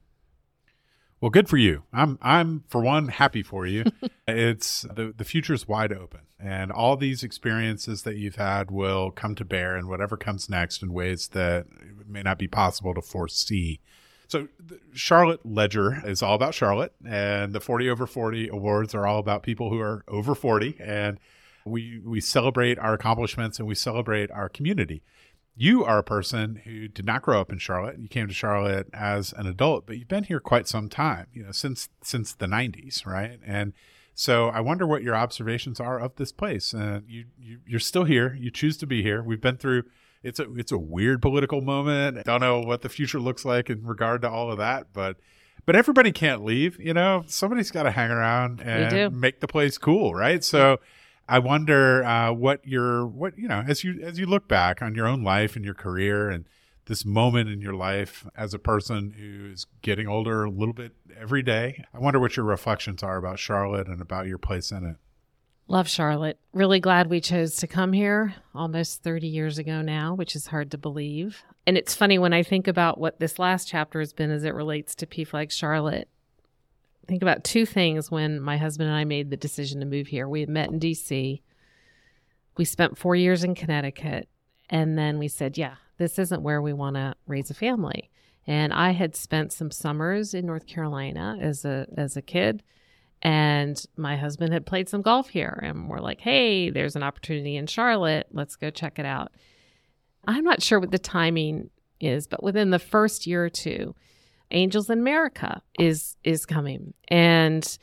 well 1.25 1.31
good 1.31 1.49
for 1.49 1.57
you. 1.57 1.81
I'm 1.91 2.19
i'm 2.21 2.63
for 2.67 2.81
one 2.81 3.07
happy 3.07 3.41
for 3.41 3.65
you. 3.65 3.85
It's 4.27 4.81
the 4.81 5.13
the 5.15 5.23
future's 5.23 5.67
wide 5.67 5.93
open 5.93 6.21
and 6.39 6.71
all 6.71 6.97
these 6.97 7.23
experiences 7.23 8.01
that 8.03 8.15
you've 8.15 8.35
had 8.35 8.69
will 8.71 9.11
come 9.11 9.35
to 9.35 9.45
bear 9.45 9.77
in 9.77 9.87
whatever 9.87 10.17
comes 10.17 10.49
next 10.49 10.81
in 10.81 10.93
ways 10.93 11.29
that 11.29 11.65
may 12.07 12.23
not 12.23 12.39
be 12.39 12.47
possible 12.47 12.95
to 12.95 13.01
foresee. 13.01 13.81
So 14.27 14.47
Charlotte 14.93 15.45
Ledger 15.45 16.01
is 16.05 16.23
all 16.23 16.33
about 16.33 16.55
Charlotte, 16.55 16.93
and 17.07 17.53
the 17.53 17.59
40 17.59 17.87
over 17.89 18.07
40 18.07 18.47
awards 18.47 18.95
are 18.95 19.05
all 19.05 19.19
about 19.19 19.43
people 19.43 19.69
who 19.69 19.79
are 19.79 20.03
over 20.07 20.33
40, 20.33 20.77
and 20.79 21.19
we 21.65 22.01
we 22.03 22.21
celebrate 22.21 22.79
our 22.79 22.93
accomplishments 22.93 23.59
and 23.59 23.67
we 23.67 23.75
celebrate 23.75 24.31
our 24.31 24.49
community. 24.49 25.03
You 25.55 25.85
are 25.85 25.97
a 25.97 26.03
person 26.03 26.61
who 26.65 26.87
did 26.89 27.05
not 27.05 27.21
grow 27.21 27.39
up 27.39 27.51
in 27.51 27.59
Charlotte. 27.59 27.97
You 27.97 28.09
came 28.09 28.27
to 28.27 28.33
Charlotte 28.33 28.89
as 28.93 29.33
an 29.33 29.47
adult, 29.47 29.85
but 29.87 29.97
you've 29.97 30.07
been 30.07 30.25
here 30.25 30.41
quite 30.41 30.67
some 30.67 30.89
time, 30.89 31.27
you 31.33 31.43
know, 31.43 31.51
since 31.51 31.87
since 32.01 32.33
the 32.33 32.45
90s, 32.45 33.05
right? 33.05 33.39
And 33.45 33.73
so 34.13 34.47
I 34.47 34.59
wonder 34.59 34.85
what 34.85 35.01
your 35.01 35.15
observations 35.15 35.79
are 35.79 35.99
of 35.99 36.15
this 36.15 36.33
place. 36.33 36.73
Uh, 36.73 37.01
you, 37.07 37.25
you 37.39 37.59
you're 37.65 37.79
still 37.79 38.03
here. 38.03 38.33
You 38.33 38.51
choose 38.51 38.75
to 38.77 38.87
be 38.87 39.01
here. 39.01 39.23
We've 39.23 39.41
been 39.41 39.57
through 39.57 39.83
it's 40.23 40.39
a 40.39 40.51
it's 40.55 40.71
a 40.71 40.77
weird 40.77 41.21
political 41.21 41.61
moment. 41.61 42.17
I 42.17 42.23
don't 42.23 42.41
know 42.41 42.59
what 42.59 42.81
the 42.81 42.89
future 42.89 43.19
looks 43.19 43.45
like 43.45 43.69
in 43.69 43.85
regard 43.85 44.23
to 44.23 44.29
all 44.29 44.51
of 44.51 44.57
that, 44.57 44.87
but 44.91 45.17
but 45.65 45.75
everybody 45.75 46.11
can't 46.11 46.43
leave. 46.43 46.79
You 46.79 46.93
know, 46.93 47.23
somebody's 47.27 47.71
got 47.71 47.83
to 47.83 47.91
hang 47.91 48.11
around 48.11 48.59
and 48.61 49.15
make 49.19 49.39
the 49.39 49.47
place 49.47 49.77
cool, 49.77 50.13
right? 50.13 50.43
So. 50.43 50.79
I 51.27 51.39
wonder 51.39 52.03
uh, 52.03 52.31
what 52.31 52.65
your 52.67 53.05
what 53.07 53.37
you 53.37 53.47
know 53.47 53.63
as 53.67 53.83
you 53.83 53.99
as 54.01 54.19
you 54.19 54.25
look 54.25 54.47
back 54.47 54.81
on 54.81 54.95
your 54.95 55.07
own 55.07 55.23
life 55.23 55.55
and 55.55 55.65
your 55.65 55.73
career 55.73 56.29
and 56.29 56.45
this 56.85 57.03
moment 57.03 57.49
in 57.49 57.61
your 57.61 57.73
life 57.73 58.27
as 58.35 58.53
a 58.53 58.59
person 58.59 59.15
who's 59.17 59.65
getting 59.81 60.07
older 60.07 60.43
a 60.43 60.49
little 60.49 60.73
bit 60.73 60.93
every 61.19 61.41
day. 61.41 61.83
I 61.93 61.99
wonder 61.99 62.19
what 62.19 62.37
your 62.37 62.45
reflections 62.45 63.01
are 63.01 63.17
about 63.17 63.39
Charlotte 63.39 63.87
and 63.87 64.01
about 64.01 64.27
your 64.27 64.37
place 64.37 64.71
in 64.71 64.85
it. 64.85 64.97
Love 65.67 65.89
Charlotte. 65.89 66.37
Really 66.53 66.79
glad 66.79 67.09
we 67.09 67.19
chose 67.19 67.55
to 67.55 67.67
come 67.67 67.91
here 67.91 68.35
almost 68.53 69.01
30 69.01 69.27
years 69.27 69.57
ago 69.57 69.81
now, 69.81 70.13
which 70.13 70.35
is 70.35 70.47
hard 70.47 70.69
to 70.71 70.77
believe. 70.77 71.43
And 71.65 71.75
it's 71.75 71.95
funny 71.95 72.19
when 72.19 72.33
I 72.33 72.43
think 72.43 72.67
about 72.67 72.99
what 72.99 73.19
this 73.19 73.39
last 73.39 73.67
chapter 73.67 73.99
has 73.99 74.13
been 74.13 74.29
as 74.29 74.43
it 74.43 74.53
relates 74.53 74.93
to 74.95 75.07
PFLAG 75.07 75.51
Charlotte. 75.51 76.07
Think 77.07 77.21
about 77.21 77.43
two 77.43 77.65
things 77.65 78.09
when 78.09 78.41
my 78.41 78.57
husband 78.57 78.89
and 78.89 78.97
I 78.97 79.05
made 79.05 79.29
the 79.29 79.37
decision 79.37 79.79
to 79.79 79.85
move 79.85 80.07
here. 80.07 80.27
We 80.27 80.39
had 80.39 80.49
met 80.49 80.69
in 80.69 80.79
DC. 80.79 81.41
We 82.57 82.65
spent 82.65 82.97
four 82.97 83.15
years 83.15 83.43
in 83.43 83.55
Connecticut. 83.55 84.27
And 84.69 84.97
then 84.97 85.19
we 85.19 85.27
said, 85.27 85.57
yeah, 85.57 85.75
this 85.97 86.17
isn't 86.17 86.41
where 86.41 86.61
we 86.61 86.73
want 86.73 86.95
to 86.95 87.15
raise 87.27 87.51
a 87.51 87.53
family. 87.53 88.09
And 88.47 88.73
I 88.73 88.91
had 88.91 89.15
spent 89.15 89.53
some 89.53 89.71
summers 89.71 90.33
in 90.33 90.45
North 90.45 90.67
Carolina 90.67 91.37
as 91.39 91.65
a 91.65 91.87
as 91.97 92.15
a 92.15 92.21
kid 92.21 92.63
and 93.25 93.83
my 93.97 94.17
husband 94.17 94.53
had 94.53 94.67
played 94.67 94.87
some 94.87 95.01
golf 95.01 95.29
here, 95.29 95.59
and 95.63 95.89
we're 95.89 95.99
like, 95.99 96.21
hey, 96.21 96.69
there's 96.69 96.95
an 96.95 97.01
opportunity 97.01 97.55
in 97.55 97.65
Charlotte. 97.65 98.27
Let's 98.31 98.55
go 98.55 98.69
check 98.69 98.99
it 98.99 99.05
out. 99.05 99.31
I'm 100.27 100.43
not 100.43 100.61
sure 100.61 100.79
what 100.79 100.91
the 100.91 100.99
timing 100.99 101.71
is, 101.99 102.27
but 102.27 102.43
within 102.43 102.69
the 102.69 102.77
first 102.77 103.25
year 103.25 103.43
or 103.43 103.49
two, 103.49 103.95
Angels 104.51 104.89
in 104.89 104.99
America 104.99 105.61
is 105.79 106.15
is 106.23 106.45
coming. 106.45 106.93
And 107.07 107.77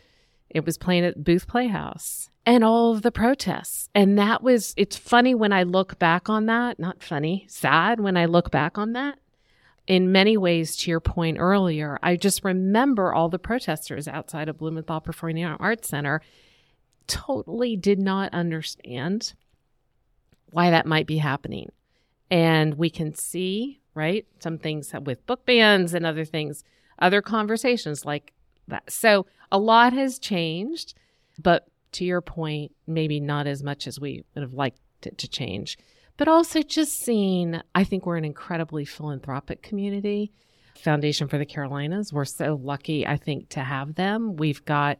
it 0.50 0.64
was 0.64 0.78
playing 0.78 1.04
at 1.04 1.24
Booth 1.24 1.46
Playhouse 1.46 2.30
and 2.44 2.62
all 2.64 2.92
of 2.92 3.02
the 3.02 3.12
protests. 3.12 3.88
And 3.94 4.18
that 4.18 4.42
was 4.42 4.74
it's 4.76 4.96
funny 4.96 5.34
when 5.34 5.52
I 5.52 5.62
look 5.62 5.98
back 5.98 6.28
on 6.28 6.46
that, 6.46 6.78
not 6.78 7.02
funny, 7.02 7.46
sad 7.48 8.00
when 8.00 8.16
I 8.16 8.26
look 8.26 8.50
back 8.50 8.78
on 8.78 8.92
that 8.92 9.18
in 9.86 10.12
many 10.12 10.36
ways, 10.36 10.76
to 10.76 10.90
your 10.90 11.00
point 11.00 11.38
earlier, 11.40 11.98
I 12.02 12.16
just 12.16 12.44
remember 12.44 13.12
all 13.12 13.28
the 13.28 13.38
protesters 13.38 14.06
outside 14.06 14.48
of 14.48 14.58
Blumenthal 14.58 15.00
Performing 15.00 15.44
Arts 15.44 15.88
Center 15.88 16.22
totally 17.06 17.76
did 17.76 17.98
not 17.98 18.32
understand 18.32 19.34
why 20.50 20.70
that 20.70 20.86
might 20.86 21.06
be 21.06 21.18
happening. 21.18 21.70
And 22.30 22.74
we 22.74 22.90
can 22.90 23.14
see, 23.14 23.80
right, 23.94 24.26
some 24.40 24.58
things 24.58 24.92
with 25.04 25.24
book 25.26 25.44
bans 25.46 25.94
and 25.94 26.06
other 26.06 26.24
things, 26.24 26.64
other 26.98 27.22
conversations 27.22 28.04
like 28.04 28.32
that. 28.68 28.90
So 28.90 29.26
a 29.50 29.58
lot 29.58 29.92
has 29.92 30.18
changed, 30.18 30.94
but 31.38 31.66
to 31.92 32.04
your 32.04 32.20
point, 32.20 32.72
maybe 32.86 33.20
not 33.20 33.46
as 33.46 33.62
much 33.62 33.86
as 33.86 34.00
we 34.00 34.24
would 34.34 34.42
have 34.42 34.54
liked 34.54 34.80
it 35.02 35.18
to 35.18 35.28
change 35.28 35.76
but 36.16 36.28
also 36.28 36.62
just 36.62 37.00
seeing, 37.00 37.60
I 37.74 37.84
think 37.84 38.06
we're 38.06 38.16
an 38.16 38.24
incredibly 38.24 38.84
philanthropic 38.84 39.62
community. 39.62 40.32
Foundation 40.78 41.28
for 41.28 41.38
the 41.38 41.46
Carolinas, 41.46 42.12
we're 42.12 42.24
so 42.24 42.58
lucky, 42.62 43.06
I 43.06 43.16
think, 43.16 43.48
to 43.50 43.60
have 43.60 43.94
them. 43.94 44.36
We've 44.36 44.64
got 44.64 44.98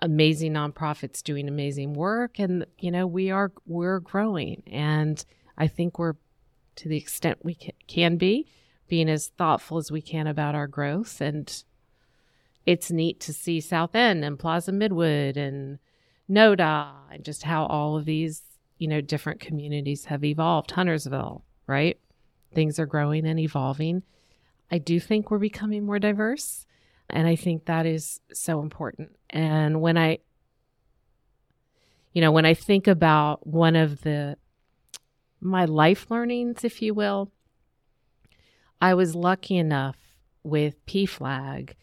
amazing 0.00 0.52
nonprofits 0.52 1.22
doing 1.22 1.48
amazing 1.48 1.92
work 1.92 2.38
and 2.38 2.64
you 2.78 2.88
know 2.88 3.04
we 3.04 3.32
are 3.32 3.50
we're 3.66 3.98
growing 3.98 4.62
and 4.68 5.24
i 5.56 5.66
think 5.66 5.98
we're 5.98 6.14
to 6.78 6.88
the 6.88 6.96
extent 6.96 7.44
we 7.44 7.54
can 7.86 8.16
be 8.16 8.46
being 8.88 9.08
as 9.08 9.28
thoughtful 9.36 9.78
as 9.78 9.92
we 9.92 10.00
can 10.00 10.26
about 10.26 10.54
our 10.54 10.66
growth 10.66 11.20
and 11.20 11.64
it's 12.64 12.90
neat 12.90 13.20
to 13.20 13.32
see 13.32 13.60
south 13.60 13.94
end 13.94 14.24
and 14.24 14.38
plaza 14.38 14.72
midwood 14.72 15.36
and 15.36 15.78
noda 16.28 16.88
and 17.10 17.24
just 17.24 17.42
how 17.42 17.66
all 17.66 17.96
of 17.96 18.04
these 18.04 18.42
you 18.78 18.86
know, 18.86 19.00
different 19.00 19.40
communities 19.40 20.06
have 20.06 20.24
evolved. 20.24 20.70
Huntersville, 20.70 21.44
right? 21.66 21.98
Things 22.54 22.78
are 22.78 22.86
growing 22.86 23.26
and 23.26 23.38
evolving. 23.38 24.04
I 24.70 24.78
do 24.78 25.00
think 25.00 25.30
we're 25.30 25.38
becoming 25.38 25.84
more 25.84 25.98
diverse. 25.98 26.64
And 27.10 27.26
I 27.26 27.36
think 27.36 27.64
that 27.64 27.86
is 27.86 28.20
so 28.32 28.60
important. 28.60 29.16
And 29.30 29.80
when 29.80 29.98
I, 29.98 30.18
You 32.12 32.22
know, 32.22 32.32
when 32.32 32.46
I 32.46 32.54
think 32.54 32.86
about 32.86 33.46
one 33.46 33.76
of 33.76 34.00
the 34.00 34.36
my 35.40 35.64
life 35.64 36.10
learnings, 36.10 36.64
if 36.64 36.82
you 36.82 36.94
will, 36.94 37.30
I 38.80 38.94
was 38.94 39.14
lucky 39.14 39.56
enough 39.56 39.96
with 40.42 40.84
PFLAG 40.86 41.74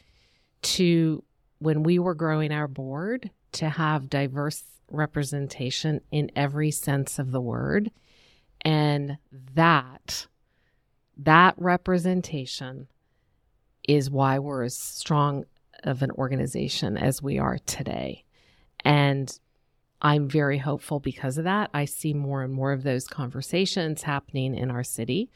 to, 0.61 1.23
when 1.59 1.83
we 1.83 1.99
were 1.99 2.15
growing 2.15 2.51
our 2.51 2.67
board, 2.67 3.29
to 3.53 3.69
have 3.69 4.09
diverse 4.09 4.63
representation 4.91 6.01
in 6.11 6.31
every 6.35 6.71
sense 6.71 7.19
of 7.19 7.31
the 7.31 7.41
word. 7.41 7.91
And 8.61 9.17
that, 9.53 10.27
that 11.17 11.55
representation 11.57 12.87
is 13.87 14.09
why 14.09 14.39
we're 14.39 14.63
as 14.63 14.77
strong 14.77 15.45
of 15.83 16.01
an 16.01 16.11
organization 16.11 16.97
as 16.97 17.21
we 17.21 17.37
are 17.37 17.59
today. 17.65 18.23
And 18.83 19.37
I'm 20.05 20.29
very 20.29 20.59
hopeful 20.59 20.99
because 20.99 21.39
of 21.39 21.45
that. 21.45 21.71
I 21.73 21.85
see 21.85 22.13
more 22.13 22.43
and 22.43 22.53
more 22.53 22.71
of 22.71 22.83
those 22.83 23.07
conversations 23.07 24.03
happening 24.03 24.53
in 24.53 24.69
our 24.69 24.83
city. 24.83 25.31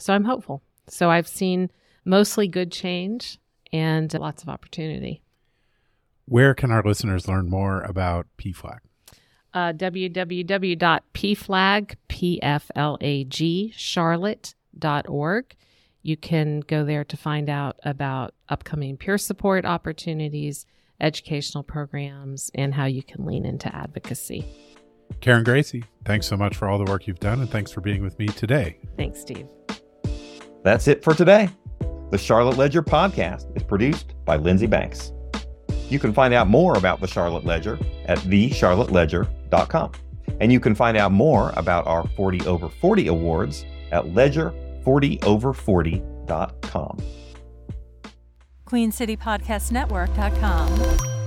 So 0.00 0.12
I'm 0.12 0.24
hopeful. 0.24 0.64
So 0.88 1.08
I've 1.10 1.28
seen 1.28 1.70
mostly 2.04 2.48
good 2.48 2.72
change 2.72 3.38
and 3.72 4.12
lots 4.12 4.42
of 4.42 4.48
opportunity. 4.48 5.22
Where 6.24 6.54
can 6.54 6.72
our 6.72 6.82
listeners 6.82 7.28
learn 7.28 7.48
more 7.48 7.82
about 7.82 8.26
PFLAG? 8.36 8.78
Uh, 9.54 9.74
www.pflag, 9.74 10.74
P-F-L-A-G, 12.08 13.72
charlotte.org. 13.76 15.56
You 16.02 16.16
can 16.16 16.60
go 16.60 16.84
there 16.84 17.04
to 17.04 17.16
find 17.16 17.48
out 17.48 17.78
about 17.84 18.34
upcoming 18.48 18.96
peer 18.96 19.18
support 19.18 19.64
opportunities, 19.64 20.66
educational 21.00 21.62
programs, 21.62 22.50
and 22.54 22.74
how 22.74 22.86
you 22.86 23.02
can 23.02 23.24
lean 23.24 23.44
into 23.44 23.74
advocacy. 23.74 24.44
Karen 25.20 25.44
Graci, 25.44 25.84
thanks 26.04 26.26
so 26.26 26.36
much 26.36 26.56
for 26.56 26.68
all 26.68 26.78
the 26.78 26.90
work 26.90 27.06
you've 27.06 27.20
done, 27.20 27.40
and 27.40 27.50
thanks 27.50 27.72
for 27.72 27.80
being 27.80 28.02
with 28.02 28.18
me 28.18 28.26
today. 28.26 28.78
Thanks, 28.96 29.20
Steve. 29.20 29.48
That's 30.62 30.88
it 30.88 31.02
for 31.02 31.14
today. 31.14 31.48
The 32.10 32.18
Charlotte 32.18 32.56
Ledger 32.56 32.82
podcast 32.82 33.56
is 33.56 33.62
produced 33.62 34.14
by 34.24 34.36
Lindsey 34.36 34.66
Banks. 34.66 35.12
You 35.88 35.98
can 35.98 36.12
find 36.12 36.34
out 36.34 36.48
more 36.48 36.76
about 36.76 37.00
the 37.00 37.08
Charlotte 37.08 37.44
Ledger 37.44 37.78
at 38.06 38.18
thecharlotteledger.com. 38.18 39.92
And 40.40 40.52
you 40.52 40.60
can 40.60 40.74
find 40.74 40.96
out 40.96 41.12
more 41.12 41.52
about 41.56 41.86
our 41.86 42.06
40 42.16 42.46
over 42.46 42.68
40 42.68 43.08
awards 43.08 43.64
at 43.92 44.04
ledger40over40.com. 44.04 46.98
QueenCityPodcastNetwork.com. 48.70 51.19